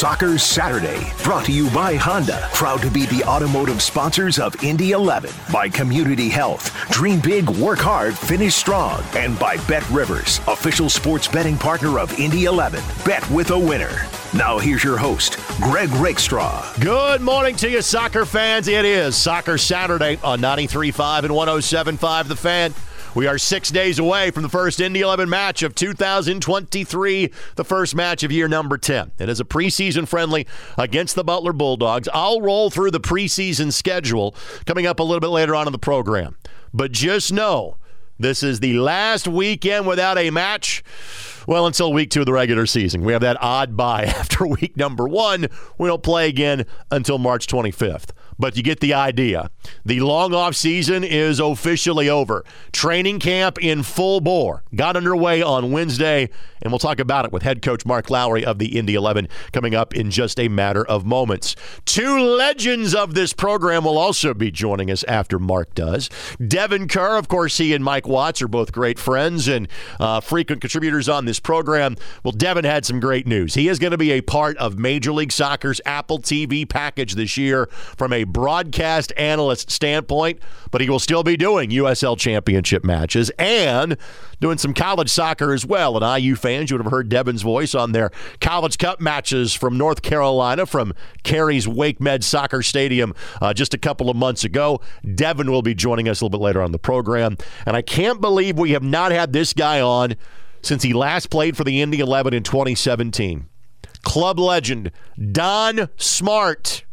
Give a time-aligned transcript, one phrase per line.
[0.00, 4.92] Soccer Saturday, brought to you by Honda, proud to be the automotive sponsors of Indy
[4.92, 10.88] 11, by Community Health, dream big, work hard, finish strong, and by Bet Rivers, official
[10.88, 12.82] sports betting partner of Indy 11.
[13.04, 14.06] Bet with a winner.
[14.32, 16.64] Now here's your host, Greg Rakestraw.
[16.80, 18.68] Good morning to you, soccer fans.
[18.68, 22.72] It is Soccer Saturday on 93.5 and 107.5 The Fan.
[23.12, 27.96] We are six days away from the first Indy 11 match of 2023, the first
[27.96, 29.10] match of year number 10.
[29.18, 30.46] It is a preseason friendly
[30.78, 32.08] against the Butler Bulldogs.
[32.14, 35.78] I'll roll through the preseason schedule coming up a little bit later on in the
[35.78, 36.36] program.
[36.72, 37.78] But just know
[38.16, 40.84] this is the last weekend without a match.
[41.48, 43.04] Well, until week two of the regular season.
[43.04, 45.48] We have that odd bye after week number one.
[45.78, 49.50] We don't play again until March 25th but you get the idea.
[49.84, 52.44] The long off season is officially over.
[52.72, 56.30] Training camp in full bore got underway on Wednesday,
[56.62, 59.74] and we'll talk about it with head coach Mark Lowry of the Indy 11 coming
[59.74, 61.54] up in just a matter of moments.
[61.84, 66.08] Two legends of this program will also be joining us after Mark does.
[66.44, 70.62] Devon Kerr, of course, he and Mike Watts are both great friends and uh, frequent
[70.62, 71.96] contributors on this program.
[72.24, 73.54] Well, Devon had some great news.
[73.54, 77.36] He is going to be a part of Major League Soccer's Apple TV package this
[77.36, 83.30] year from a broadcast analyst standpoint, but he will still be doing USL championship matches
[83.38, 83.96] and
[84.40, 85.96] doing some college soccer as well.
[85.96, 89.76] And IU fans, you would have heard Devon's voice on their College Cup matches from
[89.76, 94.80] North Carolina from Cary's Wake Med Soccer Stadium uh, just a couple of months ago.
[95.14, 97.36] Devon will be joining us a little bit later on the program.
[97.66, 100.16] And I can't believe we have not had this guy on
[100.62, 103.46] since he last played for the Indy 11 in 2017.
[104.02, 104.90] Club legend
[105.32, 106.84] Don Smart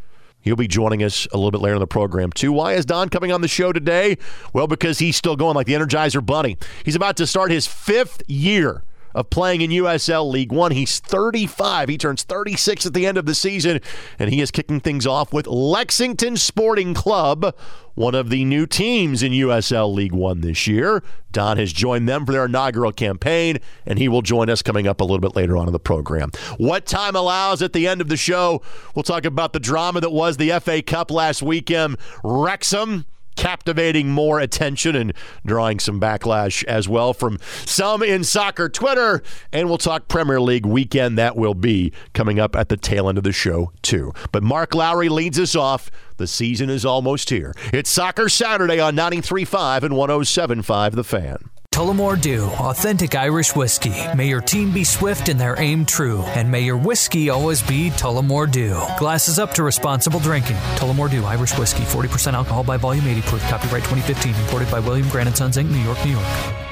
[0.48, 2.52] He'll be joining us a little bit later in the program, too.
[2.52, 4.18] Why is Don coming on the show today?
[4.54, 6.58] Well, because he's still going like the Energizer Bunny.
[6.86, 8.84] He's about to start his fifth year
[9.18, 10.72] of playing in USL League One.
[10.72, 11.90] He's 35.
[11.90, 13.82] He turns 36 at the end of the season,
[14.20, 17.56] and he is kicking things off with Lexington Sporting Club,
[17.96, 21.02] one of the new teams in USL League One this year.
[21.32, 23.58] Don has joined them for their inaugural campaign,
[23.88, 26.30] and he will join us coming up a little bit later on in the program.
[26.58, 28.62] What time allows at the end of the show?
[28.94, 31.98] We'll talk about the drama that was the FA Cup last weekend.
[32.24, 33.06] Wrexham
[33.38, 35.14] captivating more attention and
[35.46, 39.24] drawing some backlash as well from some in soccer Twitter.
[39.54, 41.18] And we'll talk Premier League weekend.
[41.18, 44.12] That will be coming up at the tail end of the show, too.
[44.32, 45.90] But Mark Lowry leads us off.
[46.18, 47.54] The season is almost here.
[47.72, 51.50] It's Soccer Saturday on 93.5 and 107.5 The Fan.
[51.74, 53.94] Tullamore Dew, authentic Irish whiskey.
[54.16, 57.92] May your team be swift and their aim true, and may your whiskey always be
[57.92, 58.82] Tullamore Dew.
[58.98, 60.56] Glasses up to responsible drinking.
[60.78, 63.42] Tullamore Dew, Irish whiskey, 40% alcohol by volume, 80 proof.
[63.44, 66.67] Copyright 2015, imported by William Grant & Sons Inc., New York, New York.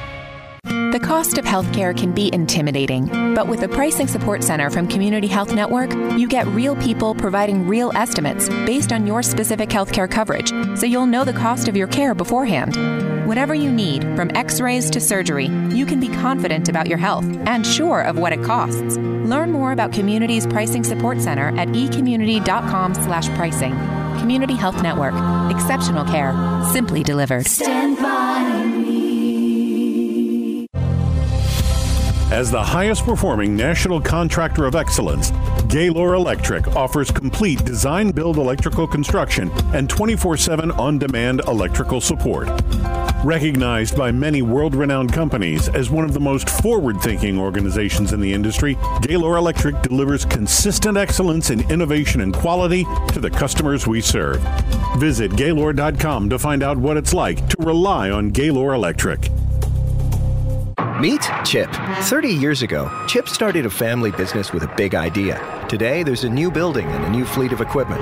[0.66, 3.06] The cost of healthcare can be intimidating,
[3.36, 7.68] but with the Pricing Support Center from Community Health Network, you get real people providing
[7.68, 11.88] real estimates based on your specific healthcare coverage, so you'll know the cost of your
[11.88, 12.76] care beforehand.
[13.28, 17.26] Whatever you need, from x rays to surgery, you can be confident about your health
[17.46, 18.97] and sure of what it costs.
[18.97, 23.74] Learn more about Community's Pricing Support Center at ecommunity.com/slash pricing.
[24.20, 25.14] Community Health Network.
[25.52, 26.34] Exceptional care.
[26.72, 27.46] Simply delivered.
[27.47, 28.75] Stand by
[32.31, 35.31] As the highest performing national contractor of excellence,
[35.68, 42.50] Gaylor Electric offers complete design build electrical construction and 24 7 on demand electrical support.
[43.24, 48.19] Recognized by many world renowned companies as one of the most forward thinking organizations in
[48.19, 54.02] the industry, Gaylor Electric delivers consistent excellence in innovation and quality to the customers we
[54.02, 54.41] serve.
[54.97, 59.30] Visit Gaylor.com to find out what it's like to rely on Gaylor Electric.
[61.01, 61.69] Meet Chip.
[62.03, 65.41] 30 years ago, Chip started a family business with a big idea.
[65.67, 68.01] Today, there's a new building and a new fleet of equipment.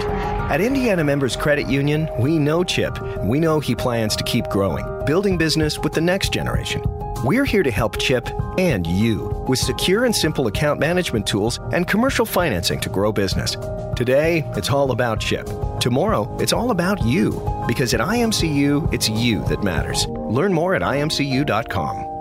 [0.52, 2.96] At Indiana Members Credit Union, we know Chip.
[3.24, 6.84] We know he plans to keep growing, building business with the next generation.
[7.24, 11.88] We're here to help Chip and you with secure and simple account management tools and
[11.88, 13.58] commercial financing to grow business.
[13.96, 15.50] Today, it's all about Chip.
[15.80, 17.42] Tomorrow, it's all about you.
[17.68, 20.06] Because at IMCU, it's you that matters.
[20.08, 22.13] Learn more at imcu.com.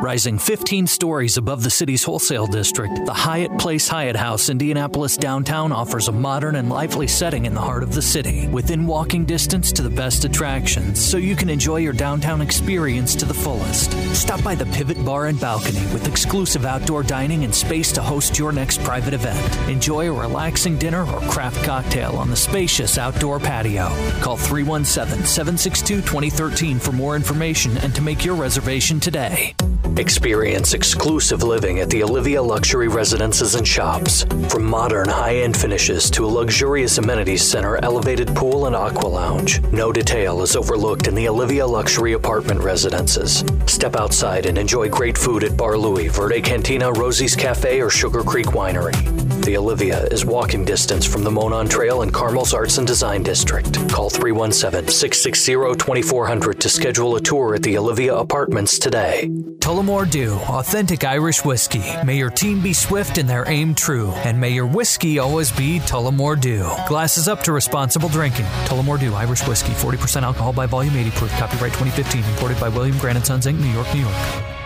[0.00, 5.72] Rising 15 stories above the city's wholesale district, the Hyatt Place Hyatt House, Indianapolis downtown
[5.72, 9.72] offers a modern and lively setting in the heart of the city, within walking distance
[9.72, 13.90] to the best attractions, so you can enjoy your downtown experience to the fullest.
[14.14, 18.38] Stop by the Pivot Bar and Balcony with exclusive outdoor dining and space to host
[18.38, 19.68] your next private event.
[19.68, 23.88] Enjoy a relaxing dinner or craft cocktail on the spacious outdoor patio.
[24.20, 29.56] Call 317 762 2013 for more information and to make your reservation today.
[29.96, 34.24] Experience exclusive living at the Olivia Luxury Residences and Shops.
[34.48, 39.60] From modern high end finishes to a luxurious amenities center, elevated pool, and aqua lounge,
[39.72, 43.44] no detail is overlooked in the Olivia Luxury Apartment Residences.
[43.66, 48.22] Step outside and enjoy great food at Bar Louie, Verde Cantina, Rosie's Cafe, or Sugar
[48.22, 49.27] Creek Winery.
[49.42, 53.72] The Olivia is walking distance from the Monon Trail and Carmel's Arts and Design District.
[53.88, 59.28] Call 317 660 2400 to schedule a tour at the Olivia Apartments today.
[59.58, 61.82] Tullamore Dew, authentic Irish whiskey.
[62.04, 65.78] May your team be swift and their aim true, and may your whiskey always be
[65.80, 66.68] Tullamore Dew.
[66.86, 68.46] Glasses up to responsible drinking.
[68.66, 71.30] Tullamore Dew, Irish whiskey, 40% alcohol by volume, 80 proof.
[71.32, 74.57] Copyright 2015, imported by William Grant & Sons Inc., New York, New York.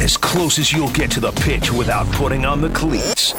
[0.00, 3.34] As close as you'll get to the pitch without putting on the cleats.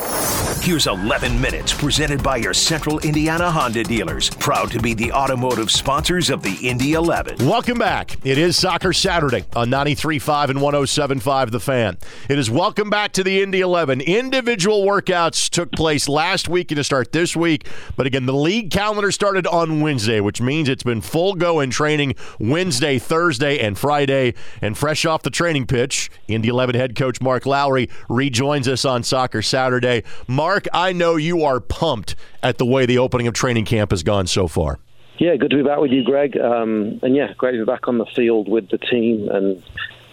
[0.69, 5.71] Here's 11 minutes presented by your Central Indiana Honda dealers, proud to be the automotive
[5.71, 7.37] sponsors of the Indy 11.
[7.39, 8.23] Welcome back.
[8.23, 11.97] It is Soccer Saturday on 93.5 and 107.5 The Fan.
[12.29, 14.01] It is welcome back to the Indy 11.
[14.01, 18.69] Individual workouts took place last week and to start this week, but again, the league
[18.69, 23.75] calendar started on Wednesday, which means it's been full go in training Wednesday, Thursday, and
[23.75, 24.35] Friday.
[24.61, 29.01] And fresh off the training pitch, Indy 11 head coach Mark Lowry rejoins us on
[29.01, 30.03] Soccer Saturday.
[30.27, 34.03] Mark, I know you are pumped at the way the opening of training camp has
[34.03, 34.79] gone so far.
[35.17, 36.37] Yeah, good to be back with you, Greg.
[36.37, 39.61] Um, and yeah, great to be back on the field with the team and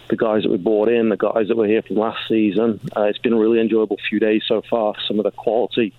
[0.09, 2.79] the guys that we brought in, the guys that were here from last season.
[2.95, 4.95] Uh, it's been a really enjoyable few days so far.
[5.07, 5.93] Some of the quality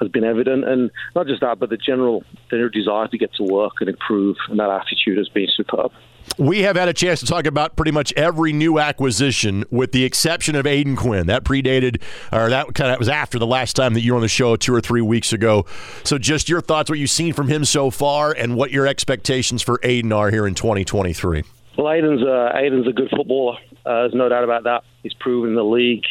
[0.00, 3.42] has been evident, and not just that, but the general, the desire to get to
[3.42, 5.92] work and improve, and that attitude has been superb.
[6.38, 10.04] We have had a chance to talk about pretty much every new acquisition, with the
[10.04, 11.26] exception of Aodhan Quinn.
[11.26, 14.22] That predated, or that kind of was after the last time that you were on
[14.22, 15.66] the show two or three weeks ago.
[16.02, 19.62] So, just your thoughts, what you've seen from him so far, and what your expectations
[19.62, 21.44] for Aodhan are here in 2023.
[21.76, 23.58] Well, Aodhan's uh, Aodhan's a good footballer.
[23.86, 24.82] Uh, there's no doubt about that.
[25.02, 26.04] He's proven in the league.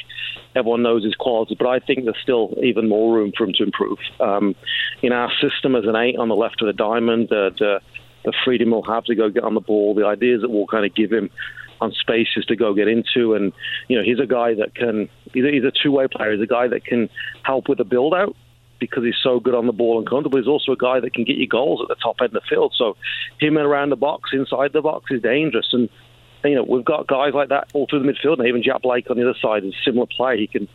[0.56, 3.64] Everyone knows his quality, but I think there's still even more room for him to
[3.64, 3.98] improve.
[4.20, 4.56] Um,
[5.02, 7.80] in our system, as an eight on the left of the diamond, the
[8.24, 10.86] the freedom he'll have to go get on the ball, the ideas that we'll kind
[10.86, 11.30] of give him
[11.82, 13.34] on spaces to go get into.
[13.34, 13.52] And,
[13.88, 16.32] you know, he's a guy that can, he's a, two way player.
[16.32, 17.10] He's a guy that can
[17.44, 18.36] help with the build out
[18.80, 20.38] because he's so good on the ball and comfortable.
[20.38, 22.48] He's also a guy that can get you goals at the top end of the
[22.50, 22.74] field.
[22.78, 22.96] So
[23.40, 25.70] him around the box, inside the box, is dangerous.
[25.72, 25.90] And,
[26.44, 28.40] you know, we've got guys like that all through the midfield.
[28.40, 30.38] And even Jack Blake on the other side is a similar play.
[30.38, 30.68] He can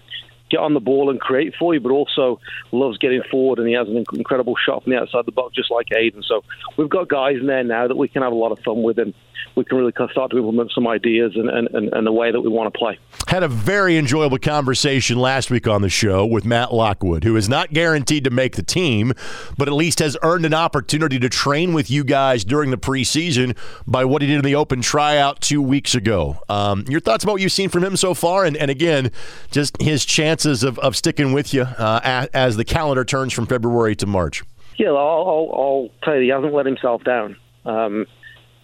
[0.51, 2.41] get on the ball and create for you, but also
[2.73, 5.71] loves getting forward, and he has an incredible shot from the outside the box, just
[5.71, 6.25] like Aodhan.
[6.25, 6.43] So
[6.77, 8.99] we've got guys in there now that we can have a lot of fun with,
[8.99, 9.15] and
[9.55, 12.49] we can really start to implement some ideas and, and, and the way that we
[12.49, 12.99] want to play.
[13.27, 17.49] Had a very enjoyable conversation last week on the show with Matt Lockwood, who is
[17.49, 19.13] not guaranteed to make the team,
[19.57, 23.57] but at least has earned an opportunity to train with you guys during the preseason
[23.87, 26.41] by what he did in the open tryout two weeks ago.
[26.49, 29.11] Um, your thoughts about what you've seen from him so far, and, and again,
[29.51, 33.47] just his chances of, of sticking with you uh, as, as the calendar turns from
[33.47, 34.43] February to March?
[34.77, 37.37] Yeah, I'll, I'll, I'll tell you, he hasn't let himself down.
[37.65, 38.07] Um,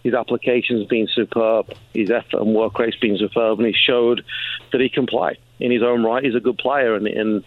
[0.05, 1.73] his application's been superb.
[1.95, 4.23] His effort and work rate's been superb, and he showed
[4.71, 6.23] that he can play in his own right.
[6.23, 7.43] He's a good player, and, and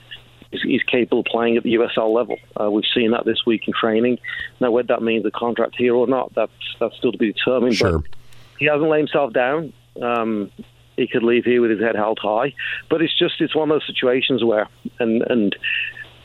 [0.50, 2.36] he's, capable of playing at the USL level.
[2.60, 4.18] Uh, we've seen that this week in training.
[4.58, 6.50] Now, whether that means a contract here or not, that's
[6.80, 7.76] that's still to be determined.
[7.76, 8.00] Sure.
[8.00, 8.10] But
[8.58, 9.72] he hasn't let himself down.
[10.02, 10.50] Um,
[10.96, 12.54] he could leave here with his head held high,
[12.90, 15.54] but it's just it's one of those situations where and and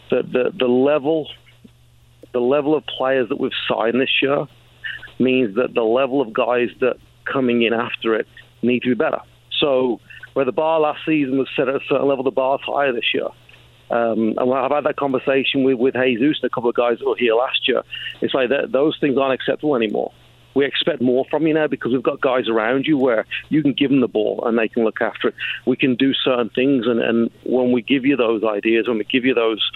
[0.09, 1.29] the the, the level
[2.31, 4.47] the level of players that we've signed this year
[5.23, 6.97] means that the level of guys that
[7.31, 8.27] coming in after it
[8.61, 9.21] need to be better.
[9.59, 9.99] So
[10.33, 13.13] where the bar last season was set at a certain level, the bar's higher this
[13.13, 13.27] year.
[13.89, 17.05] Um, and I've had that conversation with, with Jesus and a couple of guys that
[17.05, 17.83] were here last year.
[18.21, 20.11] It's like that, those things aren't acceptable anymore.
[20.55, 23.73] We expect more from you now because we've got guys around you where you can
[23.73, 25.35] give them the ball and they can look after it.
[25.65, 29.03] We can do certain things, and, and when we give you those ideas, when we
[29.03, 29.71] give you those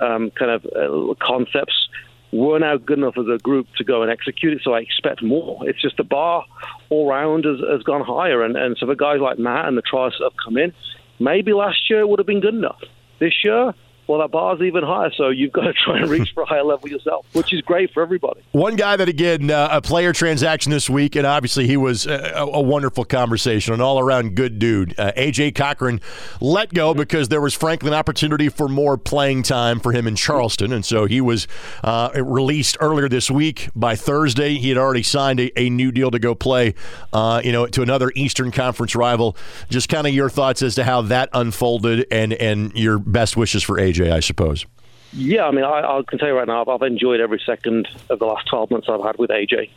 [0.00, 1.88] um, kind of uh, concepts,
[2.34, 4.60] we're now good enough as a group to go and execute it.
[4.64, 5.68] So I expect more.
[5.68, 6.44] It's just the bar
[6.90, 9.82] all round has, has gone higher, and, and so for guys like Matt and the
[9.82, 10.72] tries that have come in,
[11.20, 12.82] maybe last year it would have been good enough.
[13.20, 13.72] This year,
[14.06, 16.64] well, that bar's even higher, so you've got to try and reach for a higher
[16.64, 18.42] level yourself, which is great for everybody.
[18.52, 22.34] One guy that, again, uh, a player transaction this week, and obviously he was a,
[22.36, 24.98] a wonderful conversation, an all around good dude.
[24.98, 26.00] Uh, AJ Cochran
[26.40, 30.16] let go because there was, frankly, an opportunity for more playing time for him in
[30.16, 31.48] Charleston, and so he was
[31.82, 33.68] uh, released earlier this week.
[33.74, 36.74] By Thursday, he had already signed a, a new deal to go play,
[37.12, 39.36] uh, you know, to another Eastern Conference rival.
[39.70, 43.62] Just kind of your thoughts as to how that unfolded, and and your best wishes
[43.62, 43.93] for AJ.
[43.94, 44.66] AJ, I suppose.
[45.12, 47.88] Yeah, I mean, I, I can tell you right now, I've, I've enjoyed every second
[48.10, 49.70] of the last 12 months I've had with AJ.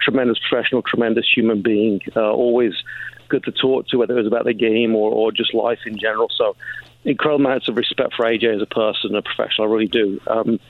[0.00, 2.74] Tremendous professional, tremendous human being, uh, always
[3.28, 5.98] good to talk to, whether it was about the game or, or just life in
[5.98, 6.28] general.
[6.36, 6.56] So,
[7.04, 9.68] incredible amounts of respect for AJ as a person, a professional.
[9.68, 10.20] I really do.
[10.26, 10.60] Um,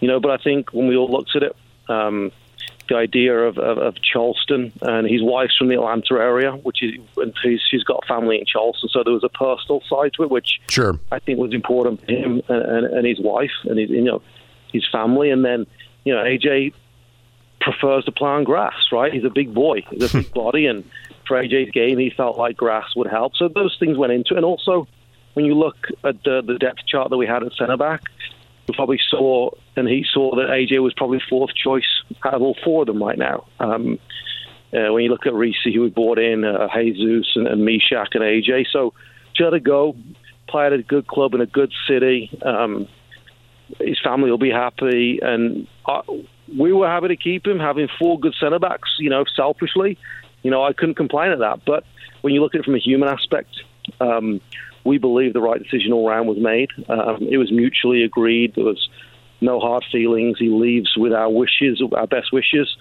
[0.00, 1.56] you know, but I think when we all looked at it,
[1.88, 2.30] um,
[2.88, 6.94] the idea of, of, of, Charleston, and his wife's from the Atlanta area, which is
[7.42, 10.60] he's, she's got family in Charleston, so there was a personal side to it, which
[10.68, 14.02] sure I think was important for him and, and, and his wife and his you
[14.02, 14.22] know
[14.72, 15.66] his family, and then
[16.04, 16.74] you know AJ
[17.60, 19.12] prefers to play on grass, right?
[19.12, 20.84] He's a big boy, he's a big body, and
[21.26, 23.34] for AJ's game, he felt like grass would help.
[23.36, 24.86] So those things went into it, and also
[25.34, 28.02] when you look at the, the depth chart that we had at centre back,
[28.74, 32.82] probably saw, and he saw that AJ was probably fourth choice out of all four
[32.82, 33.46] of them right now.
[33.60, 33.98] Um,
[34.72, 38.24] uh, when you look at Reese, who we brought in, uh, Jesus and, and and
[38.24, 38.66] AJ.
[38.72, 38.94] So,
[39.34, 39.96] just to go
[40.48, 42.30] play at a good club in a good city.
[42.42, 42.88] Um,
[43.80, 46.02] his family will be happy, and I,
[46.56, 48.90] we were happy to keep him, having four good centre backs.
[48.98, 49.98] You know, selfishly,
[50.42, 51.64] you know, I couldn't complain at that.
[51.64, 51.84] But
[52.22, 53.50] when you look at it from a human aspect,
[54.00, 54.40] um,
[54.86, 56.70] we believe the right decision all round was made.
[56.88, 58.54] Um, it was mutually agreed.
[58.54, 58.88] There was
[59.40, 60.38] no hard feelings.
[60.38, 62.74] He leaves with our wishes, our best wishes.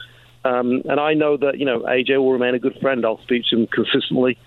[0.46, 3.06] Um, and I know that you know AJ will remain a good friend.
[3.06, 4.38] I'll speak to him consistently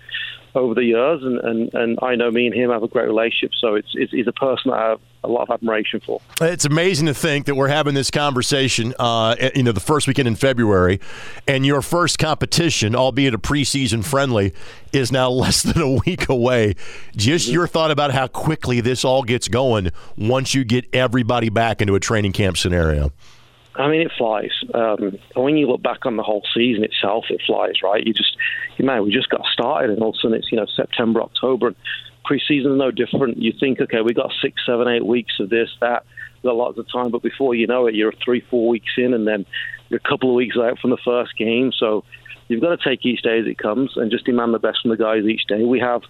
[0.55, 3.51] over the years, and, and, and I know me and him have a great relationship.
[3.59, 6.21] So it's, it's he's a person I have a lot of admiration for.
[6.41, 10.27] It's amazing to think that we're having this conversation, uh, you know, the first weekend
[10.27, 10.99] in February,
[11.47, 14.53] and your first competition, albeit a preseason friendly,
[14.93, 16.75] is now less than a week away.
[17.15, 17.53] Just mm-hmm.
[17.53, 21.95] your thought about how quickly this all gets going once you get everybody back into
[21.95, 23.11] a training camp scenario.
[23.79, 24.51] I mean, it flies.
[24.73, 28.05] Um, when you look back on the whole season itself, it flies, right?
[28.05, 28.35] You just,
[28.77, 31.21] you man, we just got started, and all of a sudden it's you know September,
[31.21, 31.75] October, and
[32.29, 33.37] preseason is no different.
[33.37, 36.03] You think, okay, we got six, seven, eight weeks of this, that,
[36.43, 39.27] a lot of time, but before you know it, you're three, four weeks in, and
[39.27, 39.45] then
[39.89, 41.71] you're a couple of weeks out from the first game.
[41.77, 42.03] So
[42.47, 44.91] you've got to take each day as it comes and just demand the best from
[44.91, 45.63] the guys each day.
[45.63, 46.01] We have,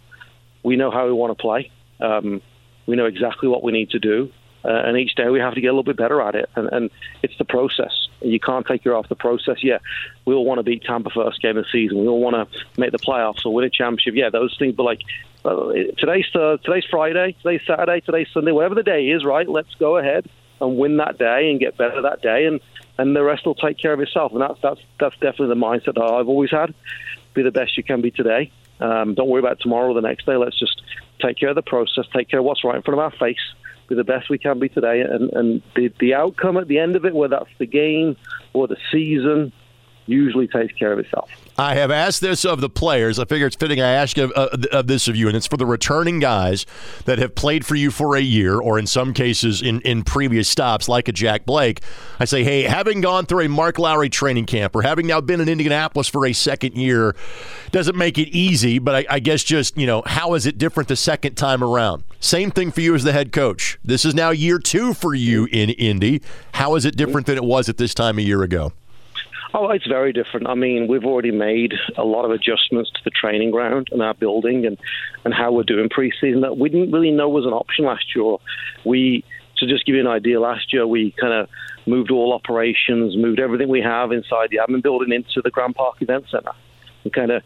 [0.63, 1.71] we know how we want to play.
[1.99, 2.41] Um,
[2.85, 4.31] we know exactly what we need to do.
[4.63, 6.49] Uh, and each day we have to get a little bit better at it.
[6.55, 6.89] And, and
[7.23, 8.07] it's the process.
[8.21, 9.63] You can't take your off the process.
[9.63, 9.79] Yeah,
[10.25, 11.99] we all want to beat Tampa first game of the season.
[11.99, 14.15] We all want to make the playoffs or win a championship.
[14.15, 14.75] Yeah, those things.
[14.75, 14.99] But like
[15.45, 19.47] uh, today's uh, today's Friday, today's Saturday, today's Sunday, whatever the day is, right?
[19.47, 22.59] Let's go ahead and win that day and get better that day, and
[22.97, 24.33] and the rest will take care of itself.
[24.33, 26.73] And that's that's that's definitely the mindset that I've always had.
[27.33, 28.51] Be the best you can be today.
[28.81, 30.35] Um, don't worry about tomorrow or the next day.
[30.35, 30.81] Let's just
[31.21, 33.39] take care of the process, take care of what's right in front of our face,
[33.89, 36.95] be the best we can be today, and, and the, the outcome at the end
[36.95, 38.15] of it, whether that's the game
[38.53, 39.51] or the season,
[40.09, 41.29] usually takes care of itself.
[41.57, 43.19] I have asked this of the players.
[43.19, 45.57] I figure it's fitting I ask of, uh, of, this of you, and it's for
[45.57, 46.65] the returning guys
[47.03, 50.47] that have played for you for a year, or in some cases in, in previous
[50.47, 51.81] stops, like a Jack Blake.
[52.17, 55.41] I say, hey, having gone through a Mark Lowry training camp, or having now been
[55.41, 57.13] in Indianapolis for a second year,
[57.71, 60.87] doesn't make it easy, but I, I guess just, you know, how is it different
[60.87, 62.03] the second time around?
[62.21, 63.77] Same thing for you as the head coach.
[63.83, 66.21] This is now year two for you in Indy.
[66.53, 68.71] How is it different than it was at this time a year ago?
[69.53, 70.47] Oh, it's very different.
[70.47, 74.13] I mean, we've already made a lot of adjustments to the training ground and our
[74.13, 74.77] building and,
[75.25, 78.37] and how we're doing preseason that we didn't really know was an option last year.
[78.85, 79.23] We,
[79.57, 81.49] to just give you an idea, last year we kind of
[81.87, 85.95] moved all operations, moved everything we have inside the admin building into the Grand Park
[86.01, 86.51] Event Center.
[87.03, 87.41] We kind of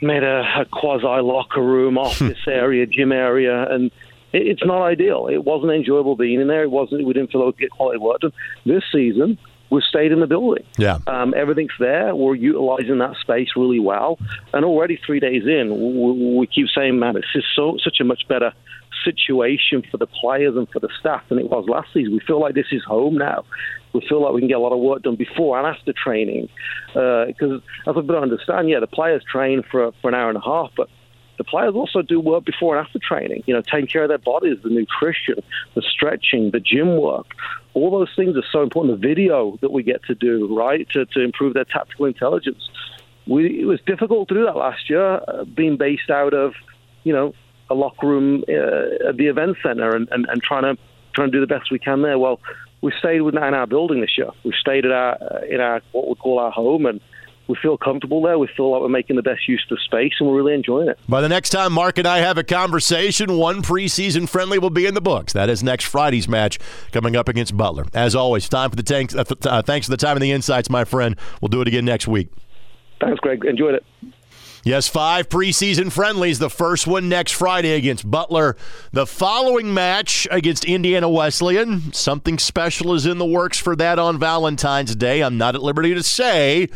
[0.00, 3.90] made a, a quasi locker room, office area, gym area, and
[4.32, 5.26] it, it's not ideal.
[5.26, 6.62] It wasn't enjoyable being in there.
[6.62, 7.04] It wasn't.
[7.04, 8.32] We didn't feel like we get quality work done.
[8.64, 9.38] This season,
[9.74, 10.64] we've stayed in the building.
[10.78, 10.98] Yeah.
[11.06, 12.14] Um, everything's there.
[12.14, 14.18] We're utilizing that space really well.
[14.52, 18.04] And already three days in, we, we keep saying, man, it's just so such a
[18.04, 18.52] much better
[19.04, 22.12] situation for the players and for the staff than it was last season.
[22.12, 23.44] We feel like this is home now.
[23.92, 26.48] We feel like we can get a lot of work done before and after training.
[26.88, 30.44] Because uh, as I understand, yeah, the players train for for an hour and a
[30.44, 30.88] half, but
[31.36, 33.42] the players also do work before and after training.
[33.46, 35.42] You know, taking care of their bodies, the nutrition,
[35.74, 37.26] the stretching, the gym work.
[37.74, 39.00] All those things are so important.
[39.00, 42.68] The video that we get to do, right, to, to improve their tactical intelligence.
[43.26, 46.54] We, it was difficult to do that last year, uh, being based out of,
[47.02, 47.34] you know,
[47.70, 50.80] a locker room uh, at the event center and, and, and trying to
[51.14, 52.18] trying to do the best we can there.
[52.18, 52.40] Well,
[52.82, 54.30] we stayed in our building this year.
[54.44, 57.00] We stayed at our in our what we call our home and
[57.46, 58.38] we feel comfortable there.
[58.38, 60.88] We feel like we're making the best use of the space, and we're really enjoying
[60.88, 60.98] it.
[61.08, 64.86] By the next time Mark and I have a conversation, one preseason friendly will be
[64.86, 65.32] in the books.
[65.32, 66.58] That is next Friday's match
[66.92, 67.84] coming up against Butler.
[67.92, 69.14] As always, time for the tanks.
[69.14, 71.16] Uh, uh, thanks for the time and the insights, my friend.
[71.40, 72.28] We'll do it again next week.
[73.00, 73.44] Thanks, Greg.
[73.44, 73.84] Enjoyed it.
[74.64, 76.38] Yes, five preseason friendlies.
[76.38, 78.56] The first one next Friday against Butler.
[78.92, 81.92] The following match against Indiana Wesleyan.
[81.92, 85.22] Something special is in the works for that on Valentine's Day.
[85.22, 86.68] I'm not at liberty to say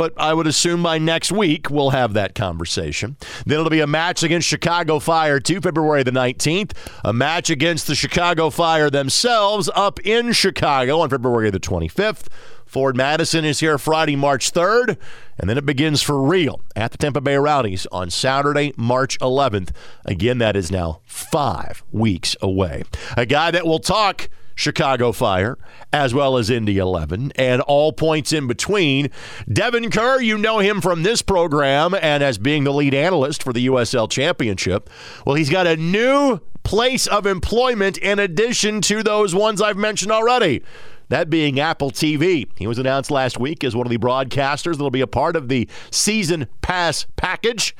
[0.00, 3.18] but I would assume by next week we'll have that conversation.
[3.44, 6.72] Then it'll be a match against Chicago Fire, too, February the 19th.
[7.04, 12.28] A match against the Chicago Fire themselves up in Chicago on February the 25th.
[12.64, 14.96] Forward Madison is here Friday, March 3rd,
[15.36, 19.68] and then it begins for real at the Tampa Bay Rowdies on Saturday, March 11th.
[20.06, 22.84] Again, that is now five weeks away.
[23.18, 25.56] A guy that will talk Chicago Fire,
[25.90, 29.10] as well as Indy 11, and all points in between.
[29.50, 33.54] Devon Kerr, you know him from this program and as being the lead analyst for
[33.54, 34.90] the USL Championship.
[35.24, 40.12] Well, he's got a new place of employment in addition to those ones I've mentioned
[40.12, 40.62] already
[41.08, 42.46] that being Apple TV.
[42.56, 45.48] He was announced last week as one of the broadcasters that'll be a part of
[45.48, 47.74] the season pass package.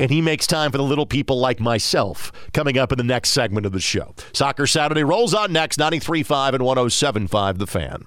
[0.00, 3.30] And he makes time for the little people like myself coming up in the next
[3.30, 4.14] segment of the show.
[4.32, 8.06] Soccer Saturday rolls on next 93.5 and 107.5 The Fan.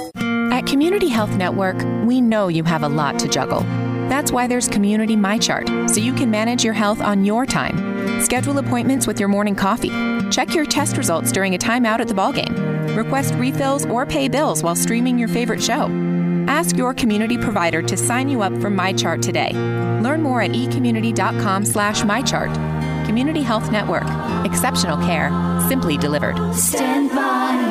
[0.51, 3.61] At Community Health Network, we know you have a lot to juggle.
[4.09, 8.21] That's why there's Community MyChart, so you can manage your health on your time.
[8.21, 9.91] Schedule appointments with your morning coffee.
[10.29, 12.95] Check your test results during a timeout at the ballgame.
[12.95, 15.87] Request refills or pay bills while streaming your favorite show.
[16.47, 19.53] Ask your community provider to sign you up for MyChart today.
[20.01, 23.05] Learn more at ecommunity.com slash MyChart.
[23.05, 24.03] Community Health Network.
[24.45, 25.31] Exceptional care.
[25.69, 26.35] Simply delivered.
[26.53, 27.70] Stand by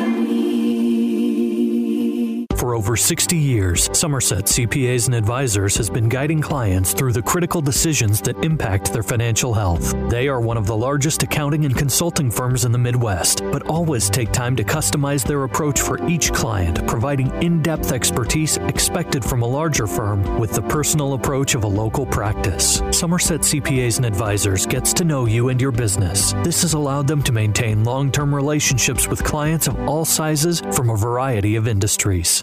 [2.81, 8.23] over 60 years, Somerset CPAs and Advisors has been guiding clients through the critical decisions
[8.23, 9.95] that impact their financial health.
[10.09, 14.09] They are one of the largest accounting and consulting firms in the Midwest, but always
[14.09, 19.43] take time to customize their approach for each client, providing in depth expertise expected from
[19.43, 22.81] a larger firm with the personal approach of a local practice.
[22.93, 26.33] Somerset CPAs and Advisors gets to know you and your business.
[26.45, 30.89] This has allowed them to maintain long term relationships with clients of all sizes from
[30.89, 32.43] a variety of industries.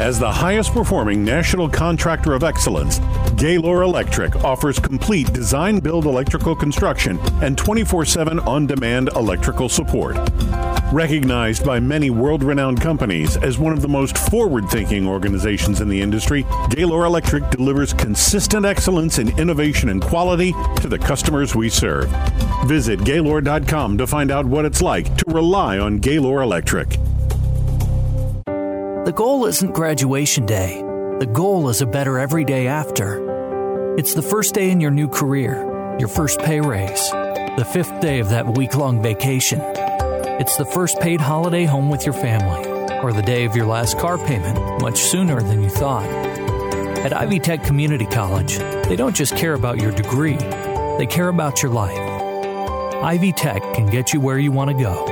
[0.00, 3.00] As the highest performing national contractor of excellence,
[3.36, 10.16] Gaylor Electric offers complete design build electrical construction and 24 7 on demand electrical support.
[10.92, 15.88] Recognized by many world renowned companies as one of the most forward thinking organizations in
[15.88, 21.68] the industry, Gaylor Electric delivers consistent excellence in innovation and quality to the customers we
[21.68, 22.08] serve.
[22.66, 26.98] Visit Gaylor.com to find out what it's like to rely on Gaylor Electric.
[29.04, 30.80] The goal isn't graduation day.
[31.18, 33.96] The goal is a better every day after.
[33.98, 38.20] It's the first day in your new career, your first pay raise, the fifth day
[38.20, 39.60] of that week long vacation.
[40.40, 42.66] It's the first paid holiday home with your family,
[43.00, 46.08] or the day of your last car payment, much sooner than you thought.
[47.04, 48.56] At Ivy Tech Community College,
[48.88, 50.38] they don't just care about your degree,
[50.96, 51.98] they care about your life.
[53.04, 55.04] Ivy Tech can get you where you want to go.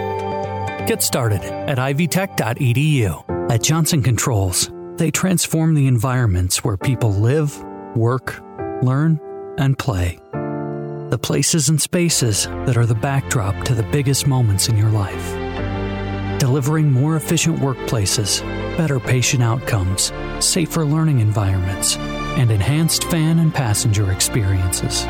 [0.87, 3.32] Get started at ivytech.edu.
[3.53, 7.55] At Johnson Controls, they transform the environments where people live,
[7.95, 8.41] work,
[8.83, 9.21] learn,
[9.59, 10.19] and play.
[10.33, 16.39] The places and spaces that are the backdrop to the biggest moments in your life.
[16.41, 18.41] Delivering more efficient workplaces,
[18.79, 21.99] better patient outcomes, safer learning environments,
[22.39, 25.05] and enhanced fan and passenger experiences.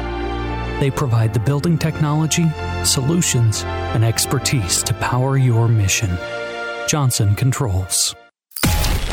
[0.81, 2.51] They provide the building technology,
[2.83, 6.11] solutions, and expertise to power your mission.
[6.89, 8.17] Johnson Controls.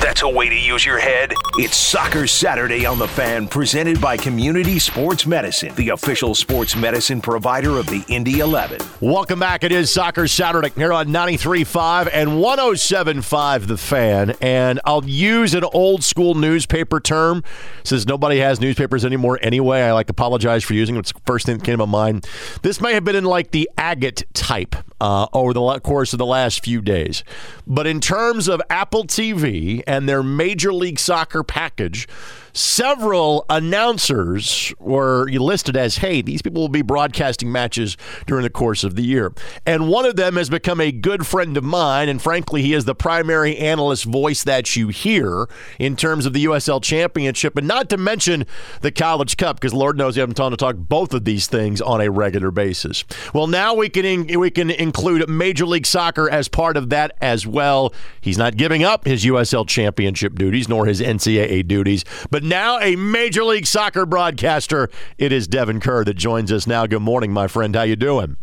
[0.09, 1.35] That's a way to use your head.
[1.59, 7.21] It's Soccer Saturday on the Fan, presented by Community Sports Medicine, the official sports medicine
[7.21, 8.79] provider of the Indy 11.
[9.01, 9.63] Welcome back.
[9.63, 14.33] It is Soccer Saturday here on 93.5 and 107.5 The Fan.
[14.41, 17.43] And I'll use an old school newspaper term
[17.83, 19.83] since nobody has newspapers anymore anyway.
[19.83, 20.99] I like to apologize for using it.
[21.01, 22.27] It's the first thing that came to my mind.
[22.63, 26.25] This may have been in like the agate type uh, over the course of the
[26.25, 27.23] last few days.
[27.67, 32.07] But in terms of Apple TV and their Major League Soccer package,
[32.53, 38.83] several announcers were listed as, hey, these people will be broadcasting matches during the course
[38.83, 39.31] of the year.
[39.65, 42.09] And one of them has become a good friend of mine.
[42.09, 46.45] And frankly, he is the primary analyst voice that you hear in terms of the
[46.45, 48.45] USL Championship, and not to mention
[48.81, 51.81] the College Cup, because Lord knows you haven't time to talk both of these things
[51.81, 53.03] on a regular basis.
[53.33, 57.15] Well, now we can in, we can include Major League Soccer as part of that
[57.21, 57.93] as well.
[58.21, 62.95] He's not giving up his USL Championship duties nor his NCAA duties, but now a
[62.95, 64.89] Major League Soccer broadcaster.
[65.17, 66.85] It is Devon Kerr that joins us now.
[66.85, 67.75] Good morning, my friend.
[67.75, 68.37] How you doing?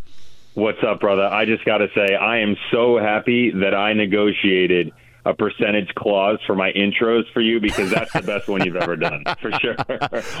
[0.53, 1.25] What's up, brother?
[1.25, 4.91] I just got to say, I am so happy that I negotiated
[5.27, 8.95] a percentage clause for my intros for you because that's the best one you've ever
[8.95, 9.75] done for sure.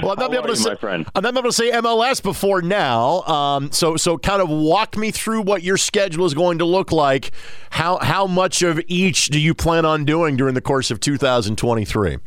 [0.01, 1.05] well, I'm not able to you, say, my friend.
[1.13, 3.21] I'm not able to say MLS before now.
[3.23, 6.91] Um, so, so kind of walk me through what your schedule is going to look
[6.91, 7.31] like.
[7.69, 12.17] How how much of each do you plan on doing during the course of 2023?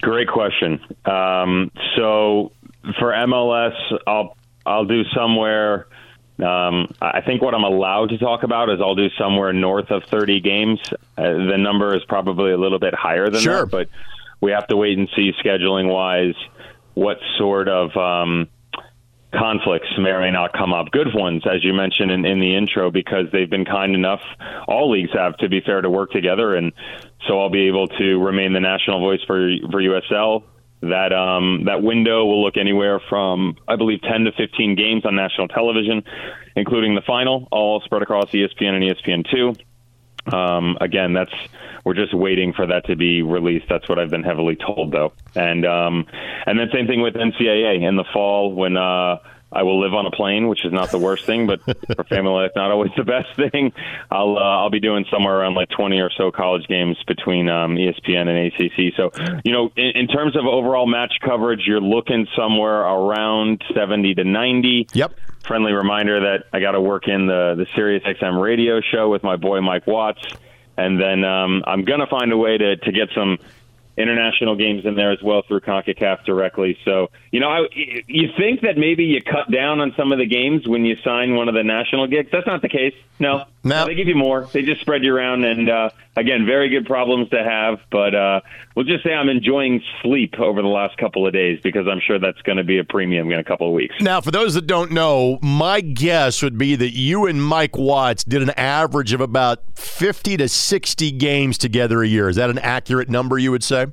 [0.00, 0.80] Great question.
[1.04, 2.52] Um, so
[2.98, 3.74] for MLS,
[4.06, 5.86] I'll I'll do somewhere
[6.42, 10.04] um, I think what I'm allowed to talk about is I'll do somewhere north of
[10.04, 10.78] 30 games.
[11.16, 13.62] Uh, the number is probably a little bit higher than sure.
[13.62, 13.88] that, but
[14.40, 16.36] we have to wait and see scheduling wise
[16.94, 18.48] what sort of um,
[19.32, 20.90] conflicts may or may not come up.
[20.90, 24.20] Good ones, as you mentioned in, in the intro, because they've been kind enough.
[24.66, 26.72] All leagues have, to be fair, to work together, and
[27.26, 30.44] so I'll be able to remain the national voice for for USL
[30.80, 35.16] that um, that window will look anywhere from I believe 10 to 15 games on
[35.16, 36.04] national television,
[36.56, 39.58] including the final, all spread across ESPN and ESPN2.
[40.32, 41.32] Um, again, that's
[41.88, 43.64] we're just waiting for that to be released.
[43.70, 45.14] That's what I've been heavily told, though.
[45.34, 46.04] And um,
[46.44, 48.76] and then same thing with NCAA in the fall when.
[48.76, 49.16] Uh,
[49.50, 51.62] I will live on a plane, which is not the worst thing, but
[51.96, 53.72] for family life, not always the best thing.
[54.10, 57.76] I'll uh, I'll be doing somewhere around like 20 or so college games between um,
[57.76, 58.92] ESPN and ACC.
[58.94, 59.10] So,
[59.46, 64.24] you know, in, in terms of overall match coverage, you're looking somewhere around 70 to
[64.24, 64.88] 90.
[64.92, 65.14] Yep.
[65.46, 69.22] Friendly reminder that I got to work in the the Sirius XM radio show with
[69.22, 70.22] my boy Mike Watts,
[70.78, 73.38] and then um, I'm gonna find a way to to get some
[73.98, 76.78] international games in there as well through CONCACAF directly.
[76.84, 77.66] So, you know, I,
[78.06, 81.34] you think that maybe you cut down on some of the games when you sign
[81.34, 82.28] one of the national gigs.
[82.30, 82.94] That's not the case.
[83.18, 83.44] No.
[83.64, 83.86] No.
[83.86, 84.46] They give you more.
[84.52, 85.44] They just spread you around.
[85.44, 87.80] And, uh, again, very good problems to have.
[87.90, 88.40] But uh,
[88.74, 92.18] we'll just say I'm enjoying sleep over the last couple of days because I'm sure
[92.18, 93.96] that's going to be a premium in a couple of weeks.
[94.00, 98.22] Now, for those that don't know, my guess would be that you and Mike Watts
[98.22, 102.28] did an average of about 50 to 60 games together a year.
[102.28, 103.86] Is that an accurate number, you would say?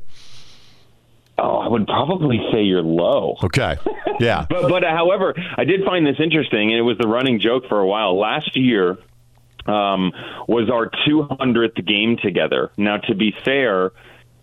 [1.38, 3.36] Oh, I would probably say you're low.
[3.44, 3.78] Okay.
[4.18, 4.46] Yeah.
[4.50, 7.68] but but uh, however, I did find this interesting, and it was the running joke
[7.68, 8.18] for a while.
[8.18, 8.98] Last year
[9.66, 10.12] um,
[10.48, 12.72] was our 200th game together.
[12.78, 13.92] Now, to be fair,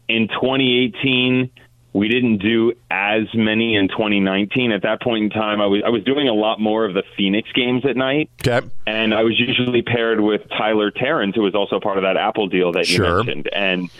[0.08, 1.50] in 2018
[1.94, 4.72] we didn't do as many in 2019.
[4.72, 7.02] At that point in time, I was I was doing a lot more of the
[7.16, 8.30] Phoenix games at night.
[8.46, 8.66] Okay.
[8.86, 12.46] And I was usually paired with Tyler Terens, who was also part of that Apple
[12.46, 13.22] deal that you Sure.
[13.22, 13.50] mentioned.
[13.52, 13.90] And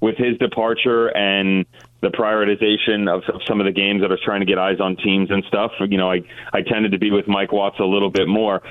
[0.00, 1.66] with his departure and
[2.00, 4.96] the prioritization of, of some of the games that are trying to get eyes on
[4.96, 6.22] teams and stuff, you know, I
[6.54, 8.62] I tended to be with Mike Watts a little bit more.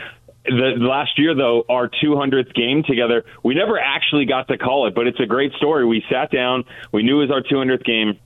[0.43, 4.95] The last year, though, our 200th game together, we never actually got to call it,
[4.95, 5.86] but it's a great story.
[5.86, 8.19] We sat down, we knew it was our 200th game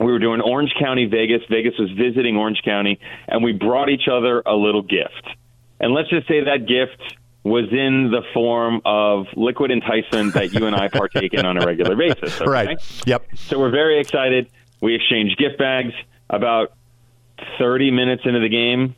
[0.00, 1.42] we were doing Orange County, Vegas.
[1.48, 2.98] Vegas was visiting Orange County,
[3.28, 5.26] and we brought each other a little gift.
[5.80, 10.66] And let's just say that gift was in the form of liquid enticement that you
[10.66, 12.40] and I partake in on a regular basis.
[12.40, 12.50] okay?
[12.50, 13.06] Right.
[13.06, 13.26] Yep.
[13.34, 14.48] So we're very excited.
[14.80, 15.92] We exchanged gift bags.
[16.30, 16.72] About
[17.58, 18.94] 30 minutes into the game,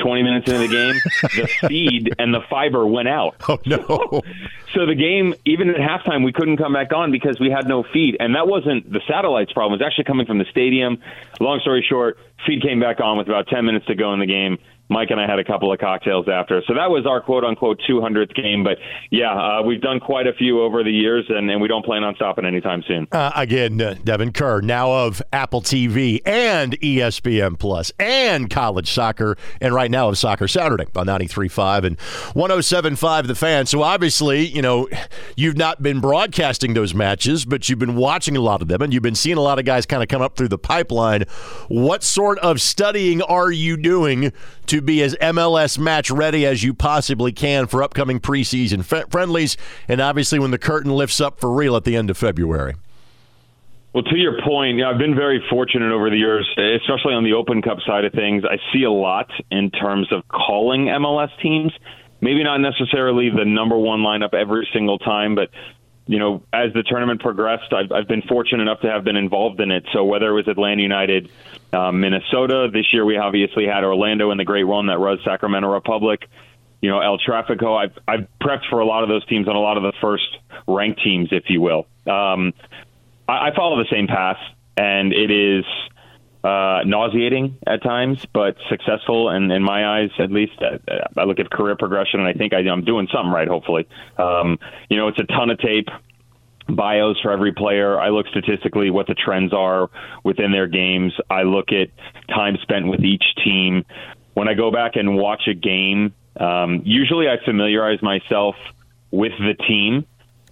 [0.00, 0.94] 20 minutes into the game,
[1.42, 3.36] the feed and the fiber went out.
[3.48, 4.22] Oh, no.
[4.74, 7.84] So the game, even at halftime, we couldn't come back on because we had no
[7.84, 8.16] feed.
[8.18, 9.78] And that wasn't the satellite's problem.
[9.78, 10.98] It was actually coming from the stadium.
[11.38, 14.26] Long story short, feed came back on with about 10 minutes to go in the
[14.26, 14.58] game.
[14.88, 16.62] Mike and I had a couple of cocktails after.
[16.66, 18.62] So that was our quote unquote 200th game.
[18.62, 18.78] But
[19.10, 22.04] yeah, uh, we've done quite a few over the years, and, and we don't plan
[22.04, 23.08] on stopping anytime soon.
[23.10, 29.36] Uh, again, uh, Devon Kerr, now of Apple TV and ESPN Plus and college soccer,
[29.60, 33.66] and right now of Soccer Saturday on 93.5 and 107.5 The Fan.
[33.66, 34.88] So obviously, you know,
[35.36, 38.92] you've not been broadcasting those matches, but you've been watching a lot of them, and
[38.92, 41.22] you've been seeing a lot of guys kind of come up through the pipeline.
[41.68, 44.32] What sort of studying are you doing
[44.66, 49.56] to be as MLS match ready as you possibly can for upcoming preseason f- friendlies,
[49.88, 52.74] and obviously when the curtain lifts up for real at the end of February?
[53.94, 57.62] Well, to your point, I've been very fortunate over the years, especially on the Open
[57.62, 58.42] Cup side of things.
[58.44, 61.72] I see a lot in terms of calling MLS teams.
[62.20, 65.50] Maybe not necessarily the number one lineup every single time, but
[66.06, 69.60] you know, as the tournament progressed, I've, I've been fortunate enough to have been involved
[69.60, 69.84] in it.
[69.92, 71.30] So whether it was Atlanta United,
[71.72, 75.72] uh, Minnesota, this year we obviously had Orlando in the great run that was Sacramento
[75.72, 76.28] Republic.
[76.82, 77.74] You know, El Trafico.
[77.74, 80.36] I've I've prepped for a lot of those teams and a lot of the first
[80.68, 81.86] ranked teams, if you will.
[82.06, 82.52] Um,
[83.26, 84.36] I, I follow the same path,
[84.76, 85.64] and it is
[86.44, 89.30] uh, nauseating at times, but successful.
[89.30, 90.78] And in my eyes, at least, uh,
[91.16, 93.48] I look at career progression, and I think I, I'm doing something right.
[93.48, 94.58] Hopefully, um,
[94.90, 95.88] you know, it's a ton of tape
[96.68, 97.98] bios for every player.
[97.98, 99.90] I look statistically what the trends are
[100.22, 101.14] within their games.
[101.30, 101.88] I look at
[102.28, 103.84] time spent with each team.
[104.34, 108.56] When I go back and watch a game, um, usually I familiarize myself
[109.10, 110.06] with the team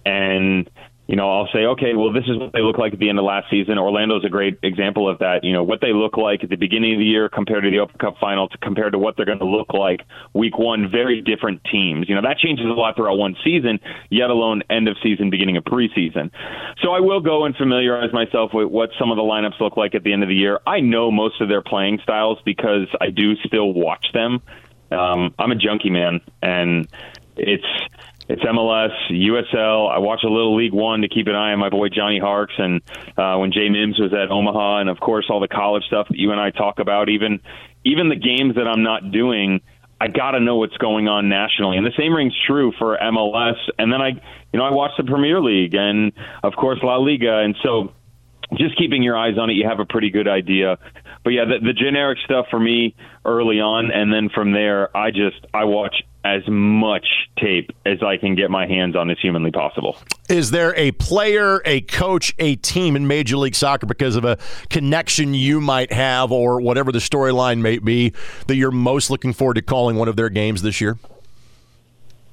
[0.05, 0.69] and
[1.07, 3.19] you know, I'll say, okay, well, this is what they look like at the end
[3.19, 3.77] of last season.
[3.77, 5.43] Orlando's a great example of that.
[5.43, 7.79] You know, what they look like at the beginning of the year compared to the
[7.79, 10.01] Open Cup final to compared to what they're going to look like
[10.33, 12.07] week one, very different teams.
[12.07, 15.57] You know, that changes a lot throughout one season, yet alone end of season, beginning
[15.57, 16.31] of preseason.
[16.81, 19.95] So I will go and familiarize myself with what some of the lineups look like
[19.95, 20.61] at the end of the year.
[20.65, 24.41] I know most of their playing styles because I do still watch them.
[24.89, 26.87] Um, I'm a junkie man, and
[27.35, 27.65] it's
[28.29, 29.91] it's MLS, USL.
[29.91, 32.53] I watch a little League One to keep an eye on my boy Johnny Harkes,
[32.57, 32.81] and
[33.17, 36.17] uh, when Jay Mims was at Omaha, and of course all the college stuff that
[36.17, 37.09] you and I talk about.
[37.09, 37.41] Even
[37.83, 39.61] even the games that I'm not doing,
[39.99, 43.57] I got to know what's going on nationally, and the same rings true for MLS.
[43.77, 47.39] And then I, you know, I watch the Premier League and of course La Liga,
[47.39, 47.91] and so
[48.57, 50.77] just keeping your eyes on it, you have a pretty good idea.
[51.23, 55.11] But yeah, the, the generic stuff for me early on, and then from there, I
[55.11, 57.05] just I watch as much
[57.37, 59.97] tape as I can get my hands on as humanly possible.
[60.29, 64.37] Is there a player, a coach, a team in Major League Soccer because of a
[64.69, 68.13] connection you might have or whatever the storyline may be
[68.47, 70.97] that you're most looking forward to calling one of their games this year?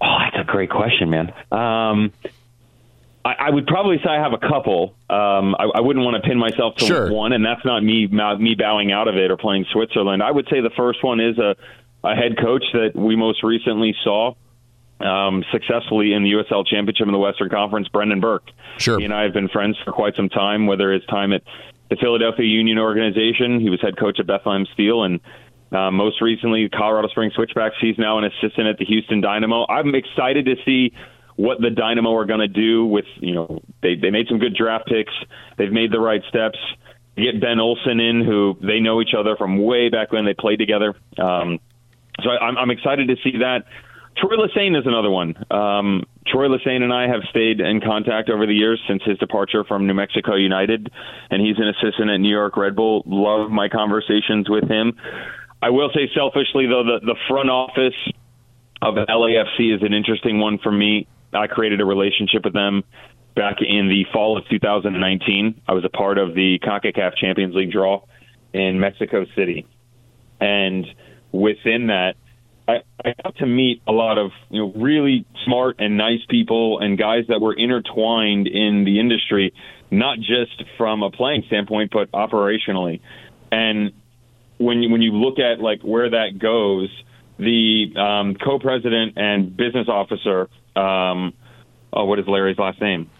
[0.00, 1.32] Oh, that's a great question, man.
[1.50, 2.12] Um,
[3.24, 4.94] I, I, would probably say I have a couple.
[5.10, 7.12] Um, I, I, wouldn't want to pin myself to sure.
[7.12, 10.22] one, and that's not me me bowing out of it or playing Switzerland.
[10.22, 11.54] I would say the first one is a
[12.04, 14.34] a head coach that we most recently saw
[15.00, 18.48] um, successfully in the USL Championship in the Western Conference, Brendan Burke.
[18.78, 18.98] Sure.
[18.98, 21.42] He and I have been friends for quite some time, whether it's time at
[21.88, 23.60] the Philadelphia Union organization.
[23.60, 25.20] He was head coach at Bethlehem Steel and
[25.72, 27.76] uh, most recently Colorado Springs Switchbacks.
[27.80, 29.66] He's now an assistant at the Houston Dynamo.
[29.68, 30.92] I'm excited to see
[31.36, 34.54] what the Dynamo are going to do with, you know, they, they made some good
[34.54, 35.12] draft picks.
[35.56, 36.58] They've made the right steps.
[37.16, 40.58] Get Ben Olsen in, who they know each other from way back when they played
[40.58, 40.94] together.
[41.18, 41.58] Um,
[42.22, 43.64] so I, am I'm excited to see that.
[44.16, 45.34] Troy Lesesne is another one.
[45.50, 49.64] Um, Troy Lesesne and I have stayed in contact over the years since his departure
[49.64, 50.90] from New Mexico United,
[51.30, 53.02] and he's an assistant at New York Red Bull.
[53.06, 54.94] Love my conversations with him.
[55.62, 57.94] I will say selfishly, though, the, the front office
[58.82, 61.06] of LAFC is an interesting one for me.
[61.32, 62.82] I created a relationship with them
[63.36, 65.62] back in the fall of 2019.
[65.68, 68.02] I was a part of the CONCACAF Champions League draw
[68.52, 69.66] in Mexico City.
[70.40, 70.86] And–
[71.32, 72.14] within that,
[72.68, 76.96] I, got to meet a lot of you know really smart and nice people and
[76.96, 79.52] guys that were intertwined in the industry,
[79.90, 83.00] not just from a playing standpoint, but operationally.
[83.50, 83.92] And
[84.58, 86.90] when you, when you look at like where that goes,
[87.38, 91.32] the um, co-president and business officer, um,
[91.92, 93.10] oh, what is Larry's last name?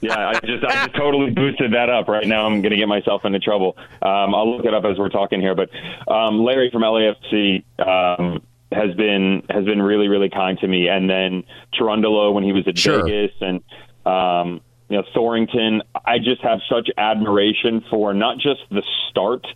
[0.00, 2.08] Yeah, I just I just totally boosted that up.
[2.08, 3.76] Right now, I'm going to get myself into trouble.
[4.02, 5.54] Um, I'll look it up as we're talking here.
[5.54, 5.70] But
[6.10, 10.88] um, Larry from LAFC um, has been has been really really kind to me.
[10.88, 13.04] And then Cherundolo when he was at sure.
[13.04, 13.62] Vegas and.
[14.06, 19.46] Um, you know, Thorrington, I just have such admiration for not just the start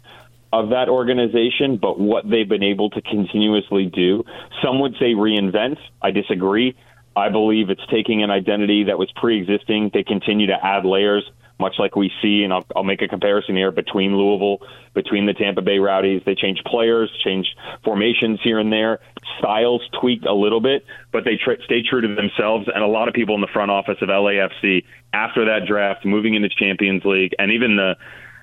[0.53, 4.25] of that organization, but what they've been able to continuously do.
[4.63, 5.79] Some would say reinvent.
[6.03, 6.77] I disagree.
[7.15, 9.91] I believe it's taking an identity that was pre-existing.
[9.93, 11.29] They continue to add layers,
[11.61, 15.35] much like we see, and I'll, I'll make a comparison here between Louisville, between the
[15.35, 16.23] Tampa Bay Rowdies.
[16.25, 17.47] They change players, change
[17.85, 19.01] formations here and there,
[19.39, 22.69] styles tweaked a little bit, but they tr- stay true to themselves.
[22.75, 26.35] And a lot of people in the front office of LAFC, after that draft, moving
[26.35, 27.97] into Champions League, and even the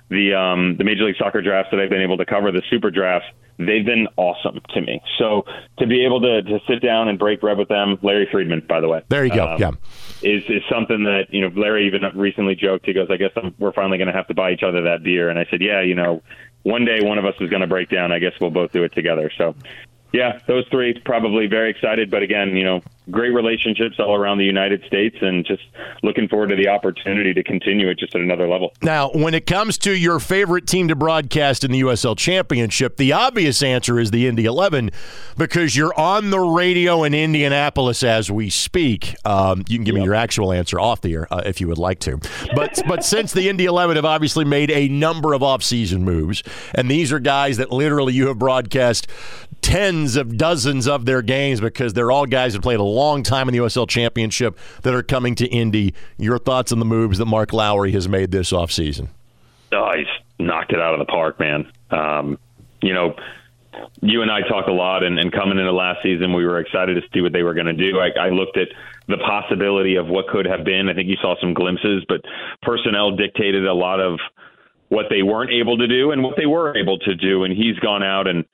[0.08, 2.90] the um, the Major League Soccer drafts that I've been able to cover, the Super
[2.90, 3.28] drafts,
[3.66, 5.00] they've been awesome to me.
[5.18, 5.44] So
[5.78, 8.80] to be able to, to sit down and break bread with them, Larry Freedman, by
[8.80, 9.70] the way, there you go, um, yeah,
[10.22, 12.86] is is something that you know Larry even recently joked.
[12.86, 15.02] He goes, "I guess I'm, we're finally going to have to buy each other that
[15.02, 16.22] beer," and I said, "Yeah, you know,
[16.62, 18.12] one day one of us is going to break down.
[18.12, 19.54] I guess we'll both do it together." So.
[20.12, 24.44] Yeah, those three probably very excited, but again, you know, great relationships all around the
[24.44, 25.62] United States, and just
[26.02, 28.72] looking forward to the opportunity to continue it just at another level.
[28.82, 33.12] Now, when it comes to your favorite team to broadcast in the USL Championship, the
[33.12, 34.90] obvious answer is the Indy 11
[35.36, 39.14] because you're on the radio in Indianapolis as we speak.
[39.24, 40.00] Um, you can give yep.
[40.00, 42.18] me your actual answer off the air uh, if you would like to.
[42.54, 46.42] But but since the Indy 11 have obviously made a number of offseason moves,
[46.74, 49.06] and these are guys that literally you have broadcast
[49.62, 53.48] tens of dozens of their games because they're all guys that played a long time
[53.48, 55.94] in the USL Championship that are coming to Indy.
[56.18, 59.08] Your thoughts on the moves that Mark Lowry has made this offseason?
[59.72, 60.06] Oh, he's
[60.38, 61.70] knocked it out of the park, man.
[61.90, 62.38] Um,
[62.82, 63.14] you know,
[64.00, 66.94] you and I talk a lot, and, and, coming into last season, we were excited
[66.94, 68.00] to see what they were going to do.
[68.00, 68.68] I, I looked at
[69.08, 70.88] the possibility of what could have been.
[70.88, 72.20] I think you saw some glimpses, but
[72.62, 74.18] personnel dictated a lot of
[74.88, 77.44] what they weren't able to do and what they were able to do.
[77.44, 78.44] And he's gone out and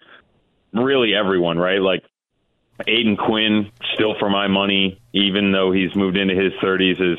[0.72, 1.80] really everyone, right?
[1.80, 2.02] Like
[2.86, 7.18] Aodhan Quinn, still for my money, even though he's moved into his 30s, is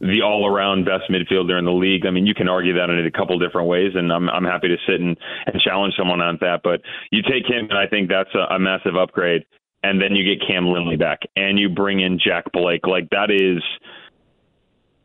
[0.00, 2.06] the all-around best midfielder in the league.
[2.06, 4.68] I mean, you can argue that in a couple different ways, and I'm I'm happy
[4.68, 6.60] to sit and, and challenge someone on that.
[6.64, 9.44] But you take him, and I think that's a, a massive upgrade.
[9.82, 12.86] And then you get Cam Lindley back, and you bring in Jack Blake.
[12.86, 13.62] Like that is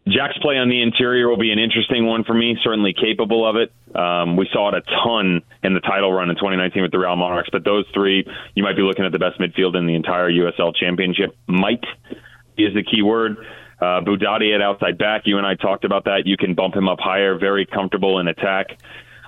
[0.09, 2.57] Jack's play on the interior will be an interesting one for me.
[2.63, 3.71] Certainly capable of it.
[3.95, 7.15] Um, we saw it a ton in the title run in 2019 with the Real
[7.15, 10.31] Monarchs, but those three, you might be looking at the best midfield in the entire
[10.31, 11.35] USL Championship.
[11.47, 11.83] Might
[12.57, 13.37] is the key word.
[13.79, 15.23] Uh, Boudadi at outside back.
[15.25, 16.23] You and I talked about that.
[16.25, 17.37] You can bump him up higher.
[17.37, 18.77] Very comfortable in attack.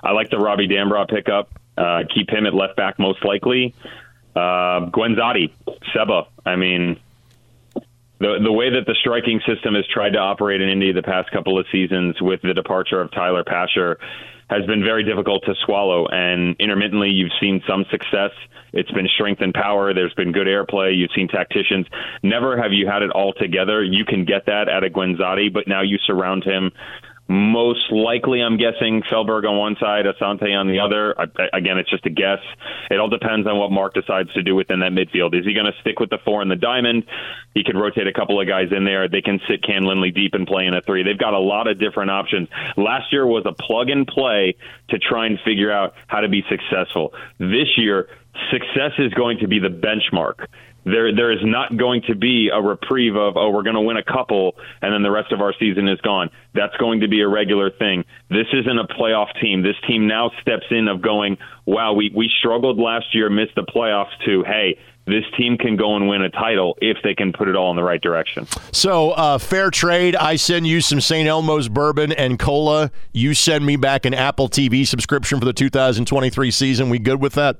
[0.02, 1.50] I like the Robbie Dambrot pickup.
[1.76, 3.74] Uh, keep him at left back most likely.
[4.36, 5.52] Uh, Guenzatti,
[5.94, 6.26] Seba.
[6.44, 6.98] I mean,
[8.22, 11.30] the the way that the striking system has tried to operate in Indy the past
[11.32, 13.98] couple of seasons with the departure of Tyler Pasher
[14.48, 16.06] has been very difficult to swallow.
[16.06, 18.30] And intermittently, you've seen some success.
[18.72, 19.92] It's been strength and power.
[19.94, 20.96] There's been good airplay.
[20.96, 21.86] You've seen tacticians.
[22.22, 23.82] Never have you had it all together.
[23.82, 26.70] You can get that at a Guenzatti, but now you surround him
[27.32, 31.18] most likely, I'm guessing Felberg on one side, Asante on the other.
[31.18, 32.40] I, again, it's just a guess.
[32.90, 35.34] It all depends on what Mark decides to do within that midfield.
[35.34, 37.04] Is he going to stick with the four and the diamond?
[37.54, 39.08] He could rotate a couple of guys in there.
[39.08, 41.04] They can sit Cam Lindley deep and play in a three.
[41.04, 42.48] They've got a lot of different options.
[42.76, 44.54] Last year was a plug and play
[44.90, 47.14] to try and figure out how to be successful.
[47.38, 48.08] This year,
[48.50, 50.48] success is going to be the benchmark
[50.84, 53.96] there there is not going to be a reprieve of oh we're going to win
[53.96, 56.30] a couple and then the rest of our season is gone.
[56.54, 58.04] That's going to be a regular thing.
[58.28, 59.62] This isn't a playoff team.
[59.62, 63.62] This team now steps in of going wow we we struggled last year, missed the
[63.62, 67.48] playoffs to hey this team can go and win a title if they can put
[67.48, 68.46] it all in the right direction.
[68.70, 70.14] So, uh, fair trade.
[70.14, 71.28] I send you some St.
[71.28, 72.92] Elmo's bourbon and cola.
[73.12, 76.88] You send me back an Apple TV subscription for the 2023 season.
[76.88, 77.56] We good with that?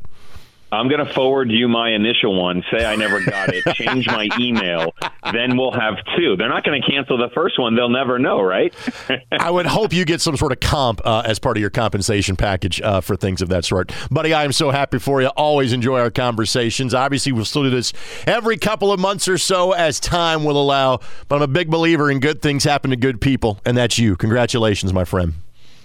[0.72, 2.64] I'm going to forward you my initial one.
[2.72, 3.62] Say I never got it.
[3.74, 4.94] Change my email.
[5.30, 6.35] Then we'll have two.
[6.37, 7.76] They're not going to cancel the first one.
[7.76, 8.72] They'll never know, right?
[9.32, 12.37] I would hope you get some sort of comp uh, as part of your compensation
[12.37, 13.92] package uh, for things of that sort.
[14.11, 15.28] Buddy, I am so happy for you.
[15.28, 16.94] Always enjoy our conversations.
[16.94, 17.92] Obviously, we'll still do this
[18.26, 21.00] every couple of months or so as time will allow.
[21.28, 24.16] But I'm a big believer in good things happen to good people, and that's you.
[24.16, 25.35] Congratulations, my friend.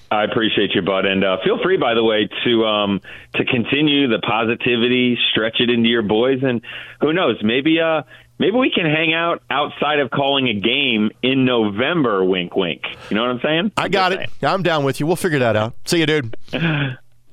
[0.10, 3.02] I appreciate you, bud, and uh, feel free, by the way, to um,
[3.36, 6.62] to continue the positivity, stretch it into your boys, and
[7.02, 8.04] who knows, maybe uh,
[8.40, 12.24] maybe we can hang out outside of calling a game in November.
[12.24, 12.84] Wink, wink.
[13.10, 13.72] You know what I'm saying?
[13.76, 14.18] I got it.
[14.18, 14.54] Saying.
[14.54, 15.08] I'm down with you.
[15.08, 15.74] We'll figure that out.
[15.86, 16.38] See you, dude.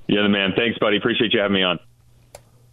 [0.07, 0.53] You're the man.
[0.57, 0.97] Thanks, buddy.
[0.97, 1.79] Appreciate you having me on.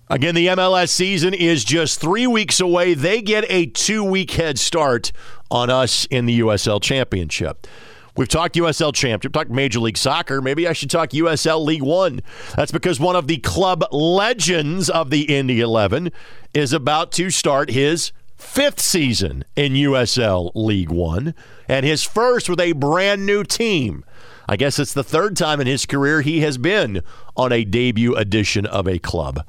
[0.10, 2.96] Again, the MLS season is just three weeks away.
[2.96, 5.12] They get a two week head start
[5.50, 7.68] on us in the USL Championship.
[8.18, 10.42] We've talked USL Championship, talked Major League Soccer.
[10.42, 12.22] Maybe I should talk USL League One.
[12.56, 16.12] That's because one of the club legends of the Indy 11
[16.54, 21.34] is about to start his fifth season in USL League One
[21.68, 24.04] and his first with a brand new team.
[24.50, 27.04] I guess it's the third time in his career he has been
[27.38, 29.46] on a debut edition of a club.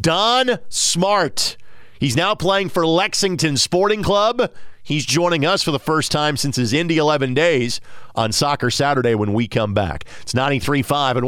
[0.00, 1.56] Don Smart.
[2.00, 4.50] He's now playing for Lexington Sporting Club
[4.82, 7.80] He's joining us for the first time since his Indy 11 days
[8.14, 10.04] on Soccer Saturday when we come back.
[10.22, 11.26] It's 93.5 and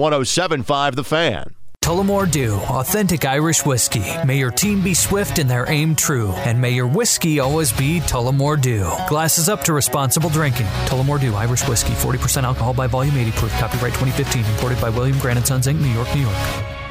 [0.65, 1.55] 107.5 The Fan.
[1.81, 4.05] Tullamore Dew, authentic Irish whiskey.
[4.25, 7.99] May your team be swift and their aim true, and may your whiskey always be
[8.01, 8.89] Tullamore Dew.
[9.09, 10.67] Glasses up to responsible drinking.
[10.87, 13.53] Tullamore Dew, Irish whiskey, 40% alcohol by volume, 80 proof.
[13.59, 16.82] Copyright 2015, imported by William Grant & Sons Inc., New York, New York.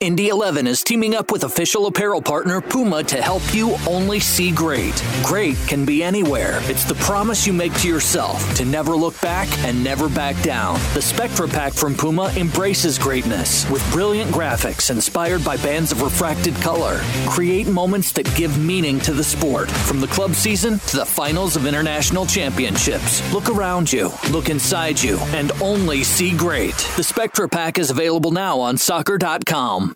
[0.00, 4.50] Indy 11 is teaming up with official apparel partner Puma to help you only see
[4.50, 4.94] great.
[5.22, 6.58] Great can be anywhere.
[6.62, 10.80] It's the promise you make to yourself to never look back and never back down.
[10.94, 16.54] The Spectra Pack from Puma embraces greatness with brilliant graphics inspired by bands of refracted
[16.62, 17.00] color.
[17.26, 21.56] Create moments that give meaning to the sport, from the club season to the finals
[21.56, 23.20] of international championships.
[23.34, 26.76] Look around you, look inside you, and only see great.
[26.96, 29.89] The Spectra Pack is available now on soccer.com.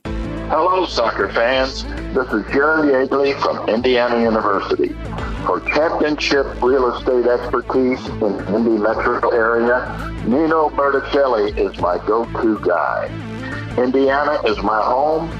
[0.49, 1.85] Hello, soccer fans.
[2.15, 4.89] This is Jerry Yeagley from Indiana University.
[5.47, 12.59] For championship real estate expertise in the Indy metro area, Nino Berticelli is my go-to
[12.61, 13.07] guy.
[13.83, 15.31] Indiana is my home.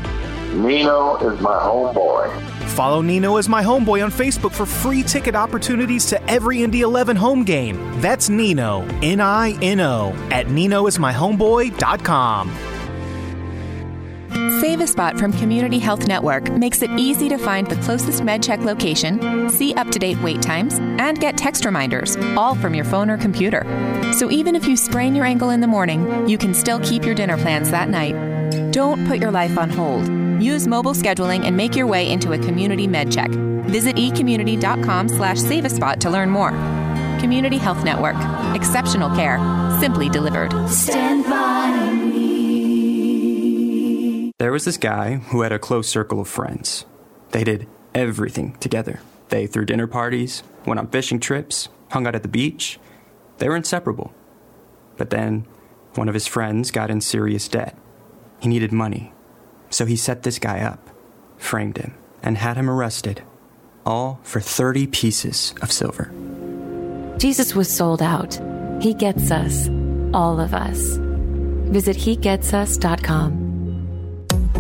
[0.65, 2.31] Nino is my homeboy.
[2.71, 7.15] Follow Nino as my homeboy on Facebook for free ticket opportunities to every Indy 11
[7.15, 8.01] home game.
[8.01, 12.74] That's Nino, N I N O, at ninoismyhomeboy.com.
[14.35, 18.65] Save a Spot from Community Health Network makes it easy to find the closest MedCheck
[18.65, 23.11] location, see up to date wait times, and get text reminders, all from your phone
[23.11, 23.65] or computer.
[24.19, 27.15] So even if you sprain your ankle in the morning, you can still keep your
[27.15, 28.15] dinner plans that night.
[28.73, 30.09] Don't put your life on hold.
[30.43, 33.33] Use mobile scheduling and make your way into a community MedCheck.
[33.67, 36.51] Visit ecommunity.com slash save a spot to learn more.
[37.21, 38.17] Community Health Network.
[38.57, 39.39] Exceptional care.
[39.81, 40.53] Simply delivered.
[40.69, 41.94] Stand by.
[44.41, 46.87] There was this guy who had a close circle of friends.
[47.31, 48.99] They did everything together.
[49.29, 52.81] They threw dinner parties, went on fishing trips, hung out at the beach.
[53.39, 54.13] They were inseparable.
[54.97, 55.47] But then,
[55.95, 57.79] one of his friends got in serious debt.
[58.41, 59.13] He needed money.
[59.71, 60.91] So he set this guy up,
[61.39, 63.23] framed him, and had him arrested.
[63.87, 66.11] All for 30 pieces of silver.
[67.19, 68.41] Jesus was sold out.
[68.83, 69.69] He gets us,
[70.13, 70.97] all of us.
[71.71, 73.54] Visit HeGetsUs.com.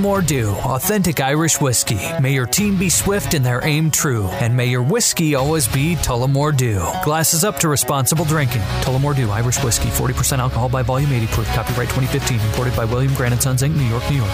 [0.00, 2.00] Tullamore Dew, authentic Irish whiskey.
[2.22, 5.94] May your team be swift and their aim true, and may your whiskey always be
[5.96, 6.82] Tullamore Dew.
[7.04, 8.62] Glasses up to responsible drinking.
[8.80, 11.48] Tullamore Dew, Irish whiskey, 40% alcohol by volume, 80 proof.
[11.48, 14.30] Copyright 2015, imported by William Grant Sons Inc., New York, New York.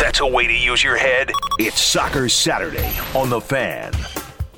[0.00, 1.30] That's a way to use your head.
[1.60, 3.92] It's Soccer Saturday on The Fan.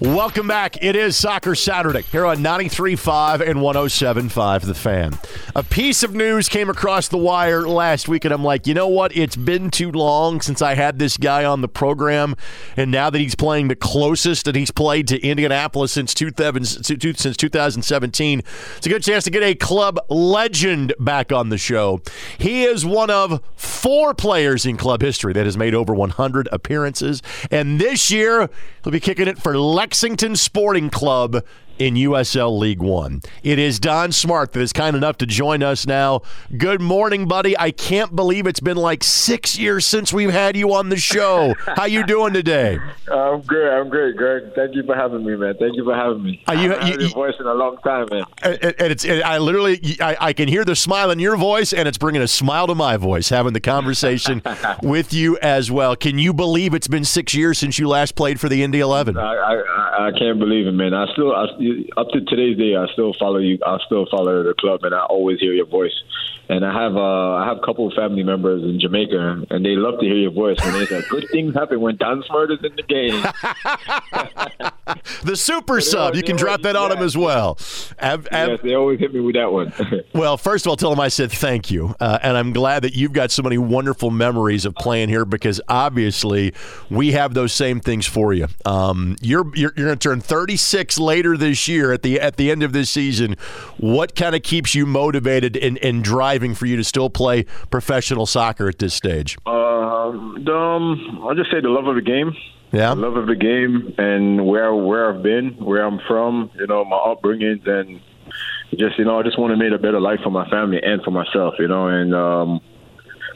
[0.05, 0.83] Welcome back.
[0.83, 5.17] It is Soccer Saturday here on 93.5 and 107.5 The Fan.
[5.55, 8.89] A piece of news came across the wire last week, and I'm like, you know
[8.89, 9.17] what?
[9.17, 12.35] It's been too long since I had this guy on the program,
[12.77, 17.37] and now that he's playing the closest that he's played to Indianapolis since 2000, since
[17.37, 18.43] 2017,
[18.77, 22.03] it's a good chance to get a club legend back on the show.
[22.39, 27.23] He is one of four players in club history that has made over 100 appearances,
[27.53, 28.51] and this year
[28.83, 31.45] he'll be kicking it for Lex Lexington Sporting Club
[31.79, 33.23] in USL League One.
[33.43, 36.23] It is Don Smart that is kind enough to join us now.
[36.57, 37.59] Good morning, buddy.
[37.59, 41.55] I can't believe it's been like six years since we've had you on the show.
[41.77, 42.79] How you doing today?
[43.11, 43.69] I'm good.
[43.69, 44.55] I'm great, Greg.
[44.55, 45.55] Thank you for having me, man.
[45.59, 46.43] Thank you for having me.
[46.49, 48.25] Are you, I haven't heard your voice in a long time, man.
[48.43, 51.73] And, and it's and I literally I, I, can hear the smile in your voice,
[51.73, 54.43] and it's bringing a smile to my voice having the conversation
[54.83, 55.97] with you as well.
[55.97, 59.17] Can you believe it's been six years since you last played for the Indy Eleven?
[59.17, 60.95] I, I, I can't believe it, man.
[60.95, 61.47] I still I,
[61.97, 63.59] up to today's day, I still follow you.
[63.65, 65.95] I still follow the club, and I always hear your voice.
[66.53, 69.71] And I have uh, I have a couple of family members in Jamaica, and they
[69.71, 70.59] love to hear your voice.
[70.63, 73.23] And they say good things happen when Don Smart is in the game.
[75.25, 76.99] the super sub, you can drop that on yeah.
[76.99, 77.57] him as well.
[77.99, 79.73] Ab, ab, yes, they always hit me with that one.
[80.15, 82.95] well, first of all, tell them I said thank you, uh, and I'm glad that
[82.95, 86.53] you've got so many wonderful memories of playing here because obviously
[86.91, 88.47] we have those same things for you.
[88.67, 92.51] Um, you're you're, you're going to turn 36 later this year at the at the
[92.51, 93.39] end of this season.
[93.79, 98.27] What kind of keeps you motivated and, and driving for you to still play professional
[98.27, 99.39] soccer at this stage?
[99.47, 102.35] Um, um, I'll just say the love of the game.
[102.73, 106.51] Yeah, the love of the game and where where I've been, where I'm from.
[106.59, 108.01] You know, my upbringings and
[108.71, 111.03] just you know, I just want to make a better life for my family and
[111.03, 111.55] for myself.
[111.59, 112.61] You know, and um,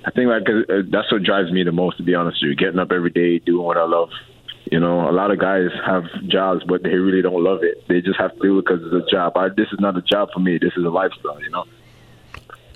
[0.07, 1.99] I think like uh, that's what drives me the most.
[1.99, 4.09] To be honest with you, getting up every day, doing what I love.
[4.73, 7.87] You know, a lot of guys have jobs, but they really don't love it.
[7.89, 9.37] They just have to do it because it's a job.
[9.37, 10.59] I, this is not a job for me.
[10.59, 11.41] This is a lifestyle.
[11.43, 11.65] You know.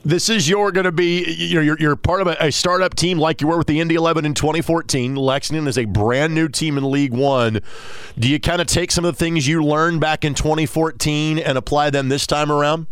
[0.03, 2.95] This is your going to be you know you're, you're part of a, a, startup
[2.95, 5.15] team like you were with the Indy 11 in 2014.
[5.15, 7.61] Lexington is a brand new team in League One.
[8.19, 11.59] Do you kind of take some of the things you learned back in 2014 and
[11.59, 12.87] apply them this time around?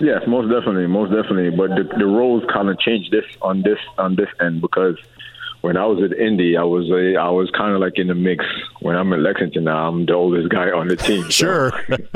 [0.00, 1.50] Yes, most definitely, most definitely.
[1.50, 4.96] But the, the roles kind of changed this on this on this end because
[5.60, 8.14] when I was at Indy, I was a, I was kind of like in the
[8.14, 8.44] mix.
[8.80, 11.30] When I'm at Lexington now, I'm the oldest guy on the team.
[11.30, 11.72] Sure.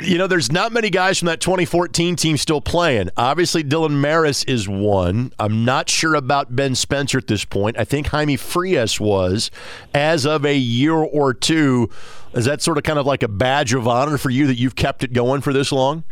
[0.00, 3.08] you know, there's not many guys from that 2014 team still playing.
[3.16, 5.32] Obviously, Dylan Mares is one.
[5.38, 7.78] I'm not sure about Ben Spencer at this point.
[7.78, 9.50] I think Jaime Frias was
[9.94, 11.88] as of a year or two.
[12.34, 14.76] Is that sort of kind of like a badge of honor for you that you've
[14.76, 16.04] kept it going for this long?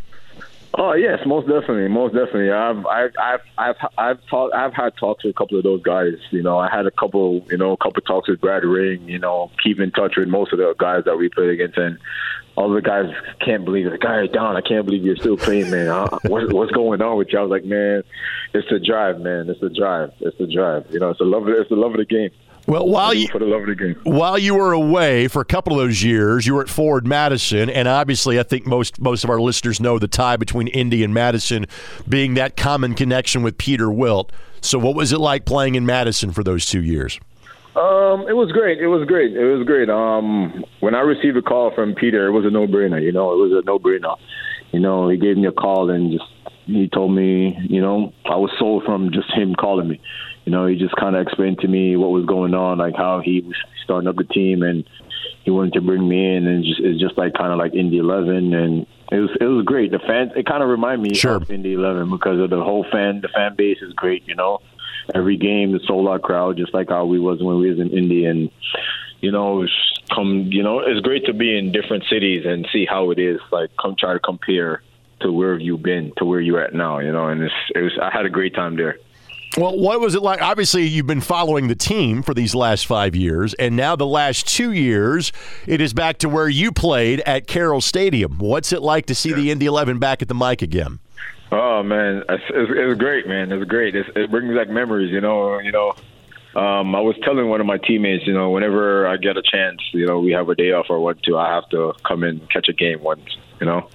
[0.77, 2.51] Oh yes, most definitely, most definitely.
[2.51, 6.15] I've I've I've I've I've, I've had talks with a couple of those guys.
[6.31, 9.07] You know, I had a couple, you know, a couple talks with Brad Ring.
[9.07, 11.97] You know, keep in touch with most of the guys that we played against, and
[12.55, 13.11] all the guys
[13.43, 13.99] can't believe it.
[13.99, 15.87] Guy Don, I can't believe you're still playing, man.
[16.23, 17.39] What, what's going on with you?
[17.39, 18.03] I was like, man,
[18.53, 19.49] it's the drive, man.
[19.49, 20.11] It's the drive.
[20.19, 20.85] It's the drive.
[20.89, 21.47] You know, it's the love.
[21.47, 22.31] Of, it's the love of the game.
[22.67, 23.95] Well, while you for the love of the game.
[24.03, 27.69] while you were away for a couple of those years, you were at Forward Madison,
[27.69, 31.13] and obviously, I think most most of our listeners know the tie between Indy and
[31.13, 31.65] Madison
[32.09, 34.31] being that common connection with Peter Wilt.
[34.61, 37.19] So, what was it like playing in Madison for those two years?
[37.75, 38.79] Um, it was great.
[38.79, 39.35] It was great.
[39.35, 39.89] It was great.
[39.89, 43.01] Um, when I received a call from Peter, it was a no-brainer.
[43.01, 44.15] You know, it was a no-brainer.
[44.71, 46.25] You know, he gave me a call and just
[46.65, 50.01] he told me, you know, I was sold from just him calling me
[50.45, 53.19] you know, he just kind of explained to me what was going on, like how
[53.19, 54.87] he was starting up the team, and
[55.43, 57.97] he wanted to bring me in, and just it's just like kind of like Indy
[57.97, 59.91] Eleven, and it was it was great.
[59.91, 61.37] The fans, it kind of reminded me sure.
[61.37, 64.27] of Indy Eleven because of the whole fan, the fan base is great.
[64.27, 64.59] You know,
[65.13, 67.91] every game the sold out crowd, just like how we was when we was in
[67.91, 68.49] Indy, and
[69.21, 69.73] you know, it's
[70.13, 73.39] come, you know, it's great to be in different cities and see how it is.
[73.51, 74.81] Like, come try to compare
[75.21, 76.99] to where you've been to where you're at now.
[76.99, 78.97] You know, and it's it was I had a great time there.
[79.57, 80.41] Well, what was it like?
[80.41, 84.47] Obviously, you've been following the team for these last five years, and now the last
[84.47, 85.31] two years,
[85.65, 88.37] it is back to where you played at Carroll Stadium.
[88.37, 90.99] What's it like to see the Indy 11 back at the Mike again?
[91.51, 93.51] Oh man, it's, it's, it's great, man.
[93.51, 93.95] It's great.
[93.95, 95.11] It's, it brings back memories.
[95.11, 95.95] You know, you know.
[96.55, 99.81] Um, I was telling one of my teammates, you know, whenever I get a chance,
[99.91, 102.39] you know, we have a day off or what, to I have to come in
[102.47, 103.37] catch a game once.
[103.59, 103.89] You know.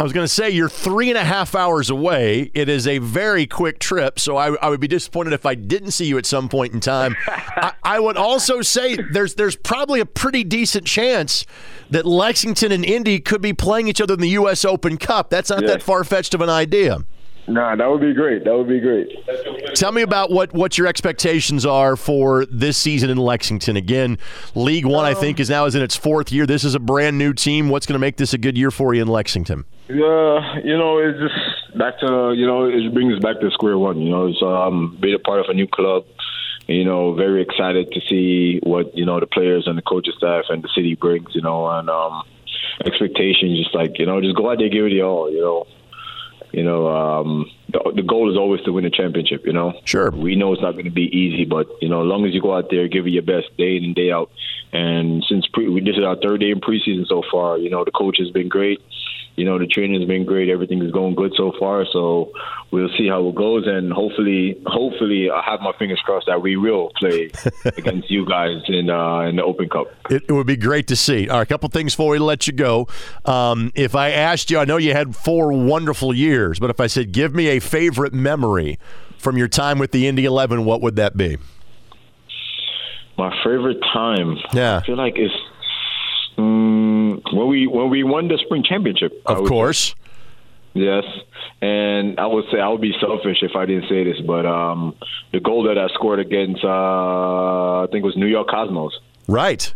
[0.00, 2.50] I was going to say you're three and a half hours away.
[2.54, 5.90] It is a very quick trip, so I, I would be disappointed if I didn't
[5.90, 7.16] see you at some point in time.
[7.26, 11.44] I, I, would also say there's there's probably a pretty decent chance
[11.90, 14.64] that Lexington and Indy could be playing each other in the U.S.
[14.64, 15.28] Open Cup.
[15.28, 15.70] That's not yes.
[15.70, 17.04] that far fetched of an idea.
[17.46, 18.44] Nah, that would be great.
[18.44, 19.08] That would be great.
[19.74, 23.76] Tell me about what, what your expectations are for this season in Lexington.
[23.76, 24.18] Again,
[24.54, 26.46] League One, um, I think, is now is in its fourth year.
[26.46, 27.68] This is a brand new team.
[27.68, 29.64] What's going to make this a good year for you in Lexington?
[29.92, 33.76] Yeah, you know, it's just back to you know, it brings us back to square
[33.76, 34.00] one.
[34.00, 36.04] You know, it's um, being a part of a new club.
[36.68, 40.44] You know, very excited to see what you know the players and the coaching staff
[40.48, 41.34] and the city brings.
[41.34, 42.22] You know, and um,
[42.84, 45.28] expectations, just like you know, just go out there, give it the all.
[45.28, 45.66] You know,
[46.52, 49.44] you know, um, the, the goal is always to win a championship.
[49.44, 50.12] You know, sure.
[50.12, 52.40] We know it's not going to be easy, but you know, as long as you
[52.40, 54.30] go out there, give it your best day in and day out.
[54.72, 57.84] And since pre- we this is our third day in preseason so far, you know,
[57.84, 58.80] the coach has been great
[59.36, 60.48] you know, the training's been great.
[60.50, 61.86] Everything is going good so far.
[61.92, 62.32] So
[62.70, 66.56] we'll see how it goes, and hopefully, hopefully, I have my fingers crossed that we
[66.56, 67.30] will play
[67.64, 69.86] against you guys in uh, in the Open Cup.
[70.10, 71.28] It, it, would be great to see.
[71.28, 72.88] All right, a couple things before we let you go.
[73.24, 76.86] Um, if I asked you, I know you had four wonderful years, but if I
[76.86, 78.78] said, give me a favorite memory
[79.18, 81.38] from your time with the Indy Eleven, what would that be?
[83.16, 84.38] My favorite time.
[84.52, 85.34] Yeah, I feel like it's
[87.32, 89.12] when we when we won the spring championship.
[89.26, 89.94] Of course.
[90.72, 91.04] Yes,
[91.60, 94.94] and I would say I would be selfish if I didn't say this, but um,
[95.32, 98.92] the goal that I scored against, uh, I think it was New York Cosmos.
[99.26, 99.74] Right.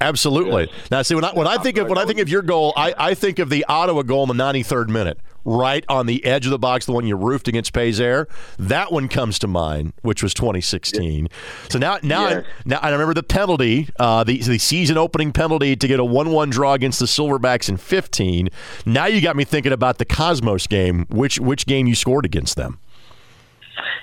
[0.00, 0.70] Absolutely.
[0.90, 2.94] Now, see, when I when I think of when I think of your goal, I,
[2.96, 6.50] I think of the Ottawa goal in the 93rd minute right on the edge of
[6.50, 10.34] the box, the one you roofed against Pays That one comes to mind, which was
[10.34, 11.28] 2016.
[11.70, 12.26] So now, now.
[12.26, 16.04] I, now I remember the penalty, uh, the the season opening penalty to get a
[16.04, 18.48] one-one draw against the Silverbacks in 15.
[18.86, 21.06] Now you got me thinking about the Cosmos game.
[21.08, 22.78] Which which game you scored against them?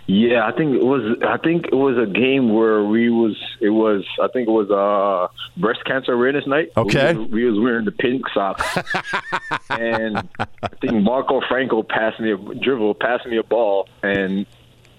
[0.08, 1.18] Yeah, I think it was.
[1.28, 3.36] I think it was a game where we was.
[3.60, 4.06] It was.
[4.22, 6.72] I think it was uh breast cancer awareness night.
[6.78, 7.14] Okay.
[7.14, 8.64] We was, we was wearing the pink socks,
[9.72, 14.46] and I think Marco Franco passed me a dribble, passed me a ball, and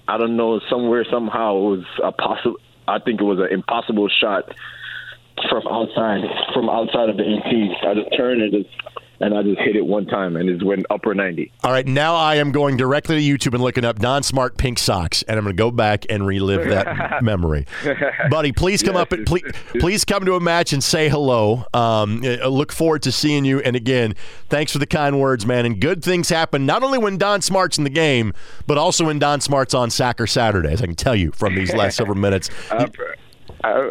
[0.08, 2.56] I don't know somewhere somehow it was a possible.
[2.88, 4.52] I think it was an impossible shot
[5.48, 7.74] from outside from outside of the 18.
[7.86, 8.74] I just turned and just
[9.20, 11.52] and I just hit it one time, and it went upper 90.
[11.64, 14.78] All right, now I am going directly to YouTube and looking up Don Smart pink
[14.78, 17.66] socks, and I'm going to go back and relive that memory.
[18.30, 19.44] Buddy, please come yes, up and please,
[19.78, 21.64] please come to a match and say hello.
[21.72, 23.60] Um, I look forward to seeing you.
[23.60, 24.14] And again,
[24.48, 25.66] thanks for the kind words, man.
[25.66, 28.32] And good things happen not only when Don Smart's in the game,
[28.66, 30.82] but also when Don Smart's on Soccer Saturdays.
[30.82, 32.50] I can tell you from these last several minutes.
[32.70, 32.86] I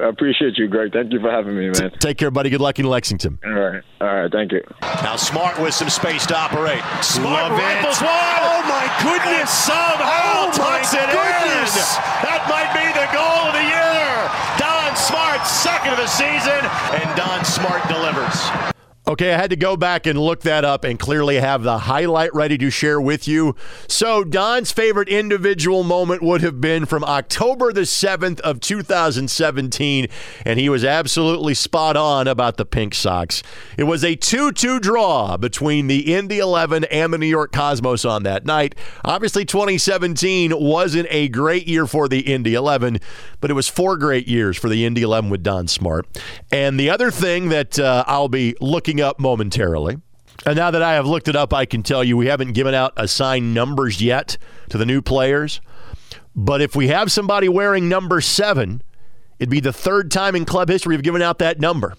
[0.09, 0.91] appreciate you, Greg.
[0.93, 1.91] Thank you for having me, man.
[1.99, 2.49] Take care, buddy.
[2.49, 3.39] Good luck in Lexington.
[3.45, 3.83] All right.
[4.01, 4.31] All right.
[4.31, 4.61] Thank you.
[4.81, 6.81] Now Smart with some space to operate.
[7.01, 8.05] Smart Love rifles it.
[8.05, 8.39] one.
[8.45, 9.39] Oh my goodness!
[9.39, 11.73] And somehow oh tucks it goodness.
[11.75, 12.01] in.
[12.25, 14.29] That might be the goal of the year.
[14.57, 16.61] Don Smart, second of the season,
[17.01, 18.74] and Don Smart delivers.
[19.07, 22.33] Okay, I had to go back and look that up and clearly have the highlight
[22.33, 23.55] ready to share with you.
[23.87, 30.07] So, Don's favorite individual moment would have been from October the 7th of 2017,
[30.43, 33.43] and he was absolutely spot on about the Pink Sox.
[33.77, 38.23] It was a 2-2 draw between the Indy 11 and the New York Cosmos on
[38.23, 38.73] that night.
[39.03, 42.99] Obviously, 2017 wasn't a great year for the Indy 11,
[43.39, 46.07] but it was four great years for the Indy 11 with Don Smart.
[46.51, 49.97] And the other thing that uh, I'll be looking looking up momentarily.
[50.45, 52.73] And now that I have looked it up, I can tell you we haven't given
[52.73, 54.37] out assigned numbers yet
[54.69, 55.59] to the new players.
[56.35, 58.81] But if we have somebody wearing number seven,
[59.39, 61.95] it'd be the third time in club history we've given out that number.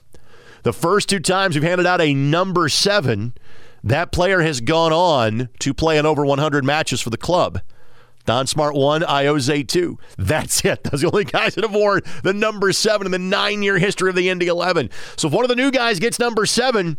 [0.63, 3.35] The first two times we've handed out a number seven,
[3.83, 7.61] that player has gone on to play in over 100 matches for the club.
[8.27, 9.99] Don Smart 1, Ayoze 2.
[10.19, 10.83] That's it.
[10.85, 13.79] Those are the only guys that have worn the number 7 in the nine year
[13.79, 14.91] history of the Indy 11.
[15.17, 16.97] So if one of the new guys gets number 7,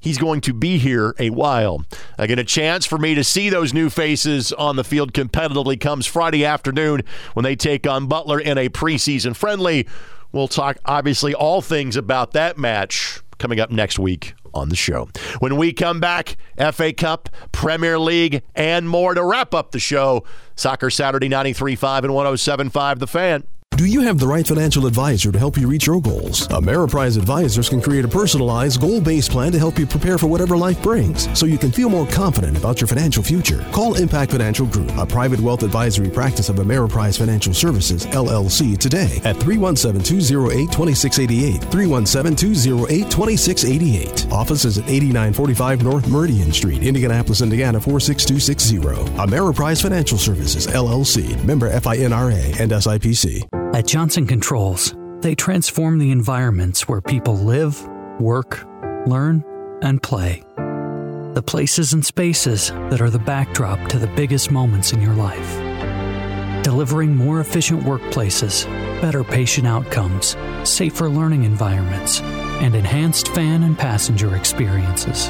[0.00, 1.84] he's going to be here a while.
[2.18, 6.04] Get a chance for me to see those new faces on the field competitively comes
[6.04, 7.02] Friday afternoon
[7.34, 9.86] when they take on Butler in a preseason friendly.
[10.32, 15.08] We'll talk, obviously, all things about that match coming up next week on the show.
[15.38, 16.36] When we come back,
[16.72, 20.24] FA Cup, Premier League, and more to wrap up the show.
[20.56, 23.44] Soccer Saturday 93.5 and 107.5 The Fan.
[23.76, 26.48] Do you have the right financial advisor to help you reach your goals?
[26.48, 30.56] Ameriprise Advisors can create a personalized, goal based plan to help you prepare for whatever
[30.56, 33.62] life brings so you can feel more confident about your financial future.
[33.72, 39.20] Call Impact Financial Group, a private wealth advisory practice of Ameriprise Financial Services, LLC, today
[39.24, 41.70] at 317 208 2688.
[41.70, 44.32] 317 208 2688.
[44.32, 48.78] Office is at 8945 North Meridian Street, Indianapolis, Indiana 46260.
[49.20, 53.46] Ameriprise Financial Services, LLC, member FINRA and SIPC.
[53.76, 57.78] At Johnson Controls, they transform the environments where people live,
[58.18, 58.64] work,
[59.06, 59.44] learn,
[59.82, 60.42] and play.
[60.56, 66.64] The places and spaces that are the backdrop to the biggest moments in your life.
[66.64, 68.64] Delivering more efficient workplaces,
[69.02, 72.22] better patient outcomes, safer learning environments,
[72.62, 75.28] and enhanced fan and passenger experiences.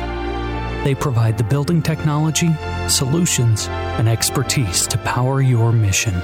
[0.84, 2.54] They provide the building technology,
[2.86, 6.14] solutions, and expertise to power your mission.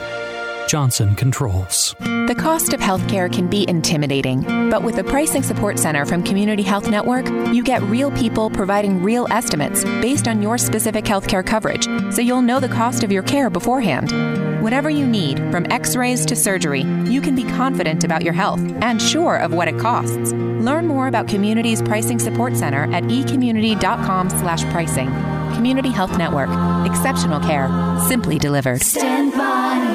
[0.73, 1.95] Johnson Controls.
[2.01, 6.63] The cost of healthcare can be intimidating, but with the Pricing Support Center from Community
[6.63, 11.85] Health Network, you get real people providing real estimates based on your specific healthcare coverage,
[12.11, 14.63] so you'll know the cost of your care beforehand.
[14.63, 19.03] Whatever you need, from x-rays to surgery, you can be confident about your health and
[19.03, 20.33] sure of what it costs.
[20.33, 25.09] Learn more about Community's Pricing Support Center at ecommunity.com/slash pricing.
[25.53, 26.49] Community Health Network.
[26.87, 27.69] Exceptional care,
[28.09, 28.83] simply delivered.
[28.83, 29.92] Stand by me.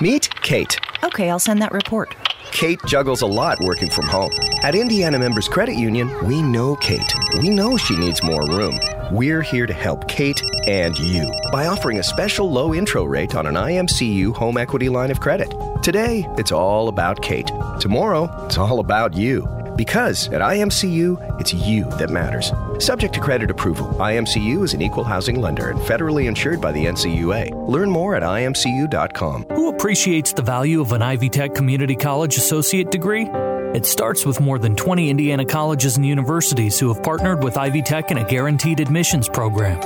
[0.00, 0.78] Meet Kate.
[1.02, 2.14] Okay, I'll send that report.
[2.52, 4.30] Kate juggles a lot working from home.
[4.62, 7.12] At Indiana Members Credit Union, we know Kate.
[7.40, 8.78] We know she needs more room.
[9.10, 13.46] We're here to help Kate and you by offering a special low intro rate on
[13.46, 15.52] an IMCU home equity line of credit.
[15.82, 17.50] Today, it's all about Kate.
[17.80, 19.57] Tomorrow, it's all about you.
[19.78, 22.52] Because at IMCU, it's you that matters.
[22.84, 26.84] Subject to credit approval, IMCU is an equal housing lender and federally insured by the
[26.84, 27.68] NCUA.
[27.68, 29.44] Learn more at imcu.com.
[29.50, 33.30] Who appreciates the value of an Ivy Tech Community College associate degree?
[33.72, 37.82] It starts with more than 20 Indiana colleges and universities who have partnered with Ivy
[37.82, 39.78] Tech in a guaranteed admissions program,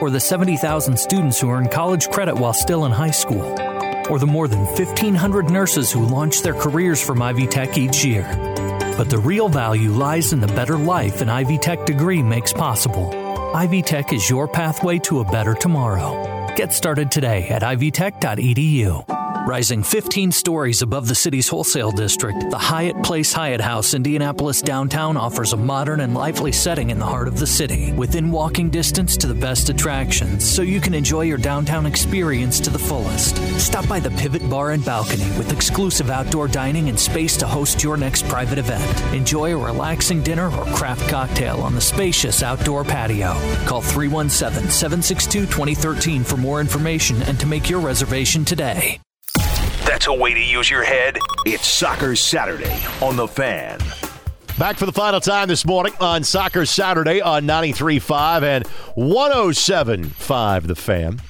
[0.00, 3.44] or the 70,000 students who earn college credit while still in high school,
[4.08, 8.24] or the more than 1,500 nurses who launch their careers from Ivy Tech each year.
[8.96, 13.10] But the real value lies in the better life an Ivy Tech degree makes possible.
[13.54, 16.52] Ivy Tech is your pathway to a better tomorrow.
[16.56, 19.23] Get started today at ivytech.edu.
[19.46, 25.18] Rising 15 stories above the city's wholesale district, the Hyatt Place Hyatt House Indianapolis downtown
[25.18, 29.18] offers a modern and lively setting in the heart of the city, within walking distance
[29.18, 33.36] to the best attractions, so you can enjoy your downtown experience to the fullest.
[33.60, 37.82] Stop by the Pivot Bar and Balcony with exclusive outdoor dining and space to host
[37.82, 39.14] your next private event.
[39.14, 43.34] Enjoy a relaxing dinner or craft cocktail on the spacious outdoor patio.
[43.66, 48.98] Call 317 762 2013 for more information and to make your reservation today.
[49.86, 51.18] That's a way to use your head.
[51.44, 53.78] It's Soccer Saturday on The Fan.
[54.58, 58.64] Back for the final time this morning on Soccer Saturday on 93.5 and
[58.96, 61.20] 107.5 The Fan.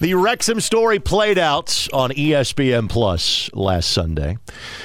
[0.00, 4.38] The Wrexham story played out on ESPN Plus last Sunday.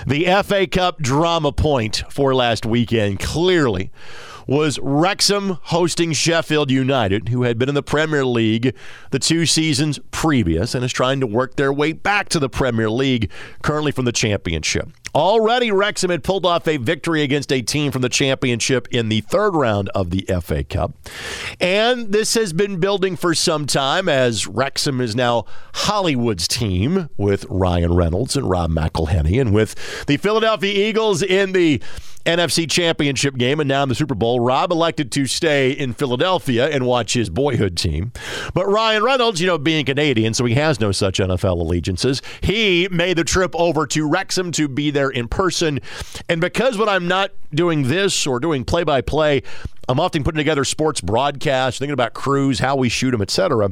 [0.08, 3.92] The FA Cup drama point for last weekend clearly
[4.48, 8.76] was Wrexham hosting Sheffield United, who had been in the Premier League
[9.12, 12.90] the two seasons previous and is trying to work their way back to the Premier
[12.90, 13.32] League,
[13.62, 14.90] currently from the Championship.
[15.16, 19.22] Already, Wrexham had pulled off a victory against a team from the Championship in the
[19.22, 20.94] third round of the FA Cup.
[21.62, 27.46] And this has been building for some time as Wrexham is now Hollywood's team with
[27.50, 31.82] Ryan Reynolds and Rob McElhenney, and with the Philadelphia Eagles in the
[32.26, 36.68] NFC Championship game and now in the Super Bowl, Rob elected to stay in Philadelphia
[36.68, 38.12] and watch his boyhood team.
[38.54, 42.88] But Ryan Reynolds, you know, being Canadian, so he has no such NFL allegiances, he
[42.90, 45.80] made the trip over to Wrexham to be there in person.
[46.28, 49.44] And because when I'm not doing this or doing play by play,
[49.88, 53.72] I'm often putting together sports broadcasts, thinking about crews, how we shoot them, etc.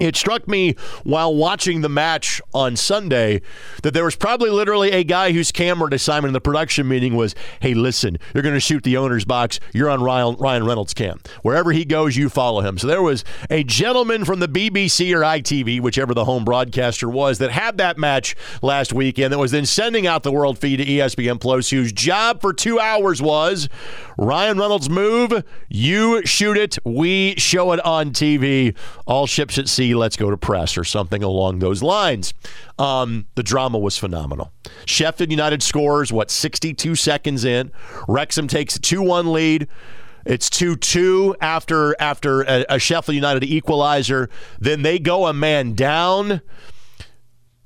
[0.00, 0.74] It struck me
[1.04, 3.42] while watching the match on Sunday
[3.82, 7.34] that there was probably literally a guy whose camera assignment in the production meeting was,
[7.60, 9.60] "Hey, listen, you're going to shoot the owner's box.
[9.74, 11.20] You're on Ryan, Ryan Reynolds' cam.
[11.42, 15.20] Wherever he goes, you follow him." So there was a gentleman from the BBC or
[15.20, 19.30] ITV, whichever the home broadcaster was, that had that match last weekend.
[19.30, 22.80] That was then sending out the world feed to ESPN Plus, whose job for two
[22.80, 23.68] hours was
[24.16, 25.44] Ryan Reynolds' move.
[25.68, 26.78] You shoot it.
[26.82, 28.74] We show it on TV.
[29.06, 32.34] All ships at sea let's go to press or something along those lines.
[32.78, 34.52] Um, the drama was phenomenal.
[34.86, 37.70] Sheffield United scores, what, 62 seconds in.
[38.08, 39.68] Wrexham takes a 2 1 lead.
[40.24, 44.30] It's 2 2 after, after a, a Sheffield United equalizer.
[44.58, 46.42] Then they go a man down.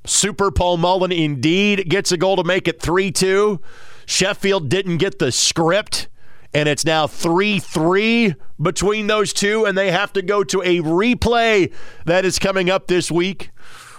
[0.04, 3.60] Super Paul Mullin indeed gets a goal to make it 3 2.
[4.06, 6.08] Sheffield didn't get the script
[6.56, 10.80] and it's now 3 3 between those two, and they have to go to a
[10.80, 11.70] replay
[12.06, 13.50] that is coming up this week.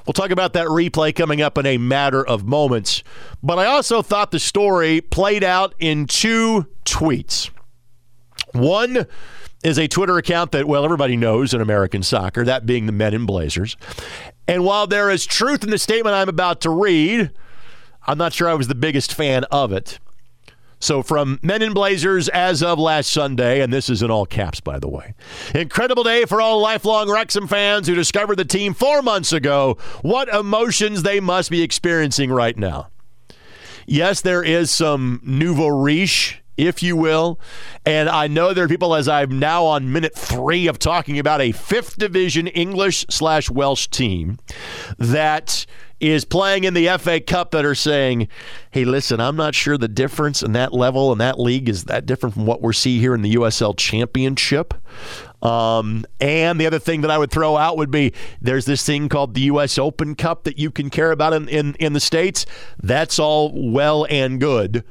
[0.08, 3.04] We'll talk about that replay coming up in a matter of moments.
[3.44, 7.52] But I also thought the story played out in two tweets.
[8.54, 9.06] One
[9.64, 13.14] is a Twitter account that, well, everybody knows in American soccer, that being the Men
[13.14, 13.78] in Blazers.
[14.48, 17.30] And while there is truth in the statement I'm about to read,
[18.08, 20.00] I'm not sure I was the biggest fan of it.
[20.80, 24.60] So from Men in Blazers as of last Sunday, and this is in all caps,
[24.60, 25.14] by the way.
[25.56, 29.78] Incredible day for all lifelong Wrexham fans who discovered the team four months ago.
[30.02, 32.90] What emotions they must be experiencing right now.
[33.86, 37.40] Yes, there is some nouveau riche if you will.
[37.86, 41.40] And I know there are people, as I'm now on minute three of talking about
[41.40, 44.40] a fifth division English slash Welsh team
[44.98, 45.66] that
[46.00, 48.28] is playing in the FA Cup that are saying,
[48.72, 52.06] hey, listen, I'm not sure the difference in that level and that league is that
[52.06, 54.74] different from what we're seeing here in the USL Championship.
[55.44, 59.10] Um, and the other thing that I would throw out would be there's this thing
[59.10, 59.78] called the U.S.
[59.78, 62.46] Open Cup that you can care about in, in, in the States.
[62.82, 64.84] That's all well and good.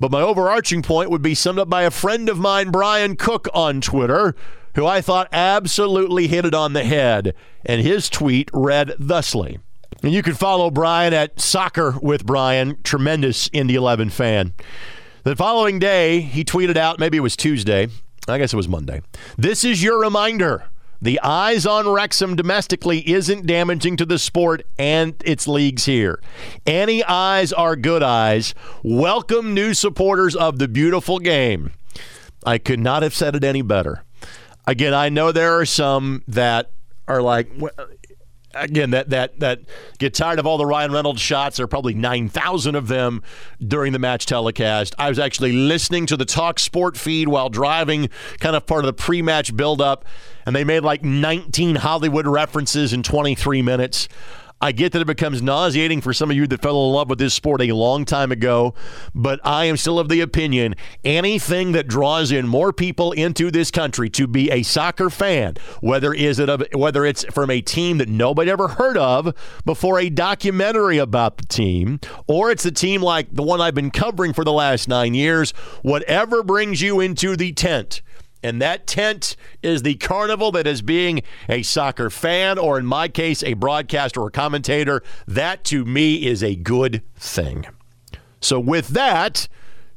[0.00, 3.48] But my overarching point would be summed up by a friend of mine, Brian Cook,
[3.52, 4.36] on Twitter,
[4.76, 7.34] who I thought absolutely hit it on the head.
[7.64, 9.58] And his tweet read thusly.
[10.02, 14.54] And you can follow Brian at Soccer with Brian, tremendous Indy 11 fan.
[15.24, 17.88] The following day, he tweeted out, maybe it was Tuesday,
[18.28, 19.02] I guess it was Monday.
[19.36, 20.66] This is your reminder.
[21.02, 26.20] The eyes on Wrexham domestically isn't damaging to the sport and its leagues here.
[26.66, 28.54] Any eyes are good eyes.
[28.82, 31.72] Welcome, new supporters of the beautiful game.
[32.44, 34.04] I could not have said it any better.
[34.66, 36.70] Again, I know there are some that
[37.06, 37.50] are like,
[38.54, 39.60] again that that that
[39.98, 41.56] get tired of all the Ryan Reynolds shots.
[41.56, 43.22] There are probably nine thousand of them
[43.66, 44.94] during the match telecast.
[44.98, 48.08] I was actually listening to the Talk Sport feed while driving,
[48.40, 50.04] kind of part of the pre-match build-up,
[50.46, 54.08] and they made like 19 Hollywood references in 23 minutes.
[54.60, 57.20] I get that it becomes nauseating for some of you that fell in love with
[57.20, 58.74] this sport a long time ago,
[59.14, 63.70] but I am still of the opinion anything that draws in more people into this
[63.70, 67.98] country to be a soccer fan, whether is it a, whether it's from a team
[67.98, 69.32] that nobody ever heard of
[69.64, 73.92] before a documentary about the team, or it's a team like the one I've been
[73.92, 75.52] covering for the last nine years,
[75.82, 78.02] whatever brings you into the tent
[78.42, 83.08] and that tent is the carnival that is being a soccer fan, or in my
[83.08, 85.02] case, a broadcaster or a commentator.
[85.26, 87.66] That to me is a good thing.
[88.40, 89.48] So, with that,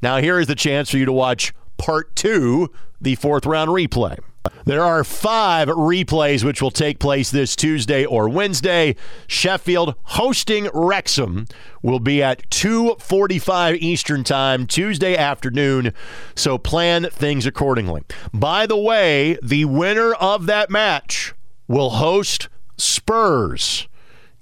[0.01, 4.19] now here is the chance for you to watch part two, the fourth round replay.
[4.65, 8.95] There are five replays which will take place this Tuesday or Wednesday.
[9.27, 11.47] Sheffield hosting Wrexham
[11.81, 15.93] will be at 2:45 Eastern Time Tuesday afternoon,
[16.35, 18.03] so plan things accordingly.
[18.33, 21.33] By the way, the winner of that match
[21.67, 23.87] will host Spurs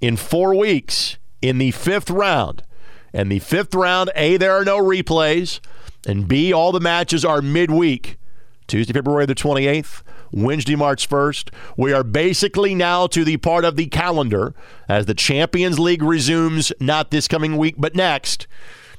[0.00, 2.62] in 4 weeks in the 5th round.
[3.12, 5.60] And the 5th round, A there are no replays,
[6.06, 8.16] and B all the matches are midweek.
[8.70, 11.52] Tuesday, February the 28th, Wednesday, March 1st.
[11.76, 14.54] We are basically now to the part of the calendar
[14.88, 18.46] as the Champions League resumes not this coming week, but next.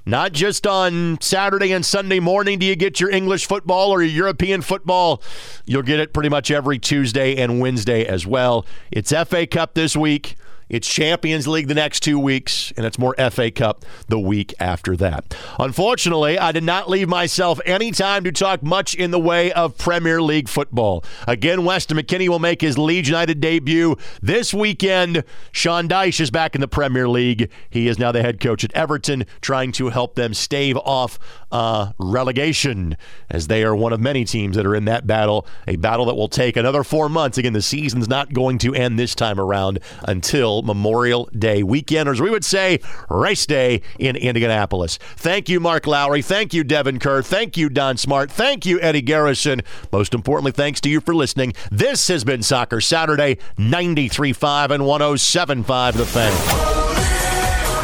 [0.06, 4.12] Not just on Saturday and Sunday morning do you get your English football or your
[4.12, 5.24] European football.
[5.66, 8.66] You'll get it pretty much every Tuesday and Wednesday as well.
[8.92, 10.36] It's FA Cup this week.
[10.72, 14.96] It's Champions League the next two weeks, and it's more FA Cup the week after
[14.96, 15.36] that.
[15.60, 19.78] Unfortunately, I did not leave myself any time to talk much in the way of
[19.78, 21.04] Premier League football.
[21.28, 25.26] Again, Weston McKennie will make his Leeds United debut this weekend.
[25.52, 27.52] Sean Dyche is back in the Premier League.
[27.70, 31.20] He is now the head coach at Everton, trying to help them stave off
[31.52, 32.98] uh, relegation,
[33.30, 35.46] as they are one of many teams that are in that battle.
[35.68, 37.38] A battle that will take another four months.
[37.38, 42.14] Again, the season's not going to end this time around until Memorial Day weekend, or
[42.14, 42.80] as we would say,
[43.10, 44.98] race day in Indianapolis.
[45.16, 46.22] Thank you, Mark Lowry.
[46.22, 47.22] Thank you, Devon Kerr.
[47.22, 48.32] Thank you, Don Smart.
[48.32, 49.62] Thank you, Eddie Garrison.
[49.92, 51.54] Most importantly, thanks to you for listening.
[51.72, 56.81] This has been Soccer Saturday, 93.5 and 107.5 The Fan.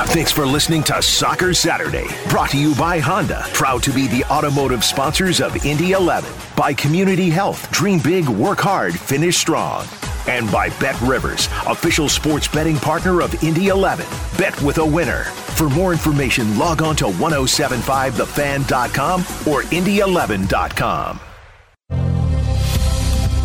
[0.10, 4.24] Thanks for listening to Soccer Saturday, brought to you by Honda, proud to be the
[4.32, 9.86] automotive sponsors of Indy 11, by Community Health, dream big, work hard, finish strong,
[10.28, 14.06] and by Bet Rivers, official sports betting partner of Indy 11.
[14.38, 15.26] Bet with a winner.
[15.58, 21.20] For more information, log on to 1075thefan.com or indy11.com.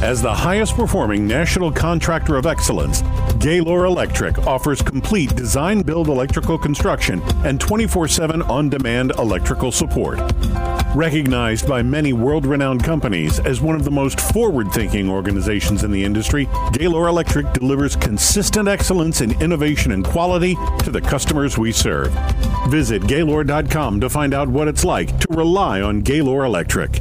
[0.02, 3.04] As the highest performing national contractor of excellence,
[3.38, 10.18] Gaylor Electric offers complete design build electrical construction and 24 7 on demand electrical support.
[10.96, 15.92] Recognized by many world renowned companies as one of the most forward thinking organizations in
[15.92, 21.70] the industry, Gaylor Electric delivers consistent excellence in innovation and quality to the customers we
[21.70, 22.12] serve.
[22.68, 27.00] Visit Gaylor.com to find out what it's like to rely on Gaylor Electric.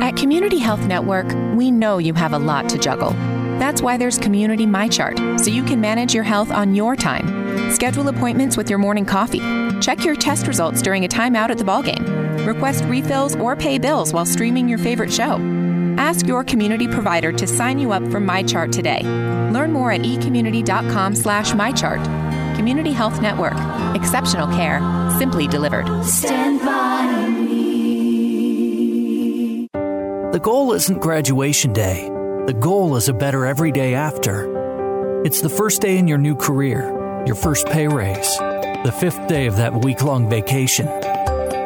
[0.00, 3.10] At Community Health Network, we know you have a lot to juggle.
[3.58, 7.72] That's why there's Community MyChart, so you can manage your health on your time.
[7.72, 9.40] Schedule appointments with your morning coffee.
[9.80, 12.46] Check your test results during a timeout at the ballgame.
[12.46, 15.38] Request refills or pay bills while streaming your favorite show.
[15.98, 19.02] Ask your community provider to sign you up for MyChart today.
[19.50, 22.04] Learn more at ecommunity.com slash MyChart.
[22.54, 23.54] Community Health Network.
[23.96, 24.80] Exceptional care.
[25.18, 26.04] Simply delivered.
[26.04, 26.97] Stand by
[30.38, 32.08] The goal isn't graduation day.
[32.46, 35.22] The goal is a better every day after.
[35.24, 39.48] It's the first day in your new career, your first pay raise, the fifth day
[39.48, 40.86] of that week long vacation.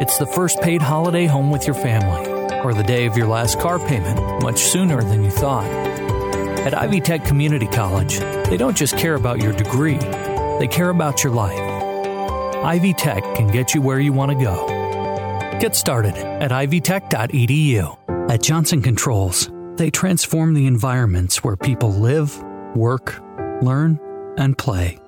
[0.01, 2.27] It's the first paid holiday home with your family,
[2.61, 5.67] or the day of your last car payment much sooner than you thought.
[6.61, 11.23] At Ivy Tech Community College, they don't just care about your degree, they care about
[11.23, 11.61] your life.
[12.65, 14.67] Ivy Tech can get you where you want to go.
[15.61, 17.99] Get started at ivytech.edu.
[18.33, 22.35] At Johnson Controls, they transform the environments where people live,
[22.75, 23.21] work,
[23.61, 24.01] learn,
[24.39, 24.99] and play.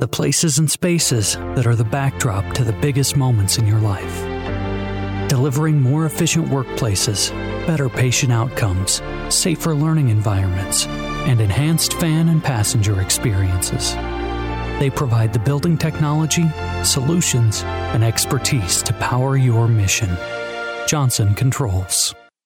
[0.00, 5.28] The places and spaces that are the backdrop to the biggest moments in your life.
[5.28, 7.30] Delivering more efficient workplaces,
[7.64, 10.88] better patient outcomes, safer learning environments,
[11.28, 13.94] and enhanced fan and passenger experiences.
[14.80, 16.50] They provide the building technology,
[16.82, 20.10] solutions, and expertise to power your mission.
[20.88, 22.16] Johnson Controls.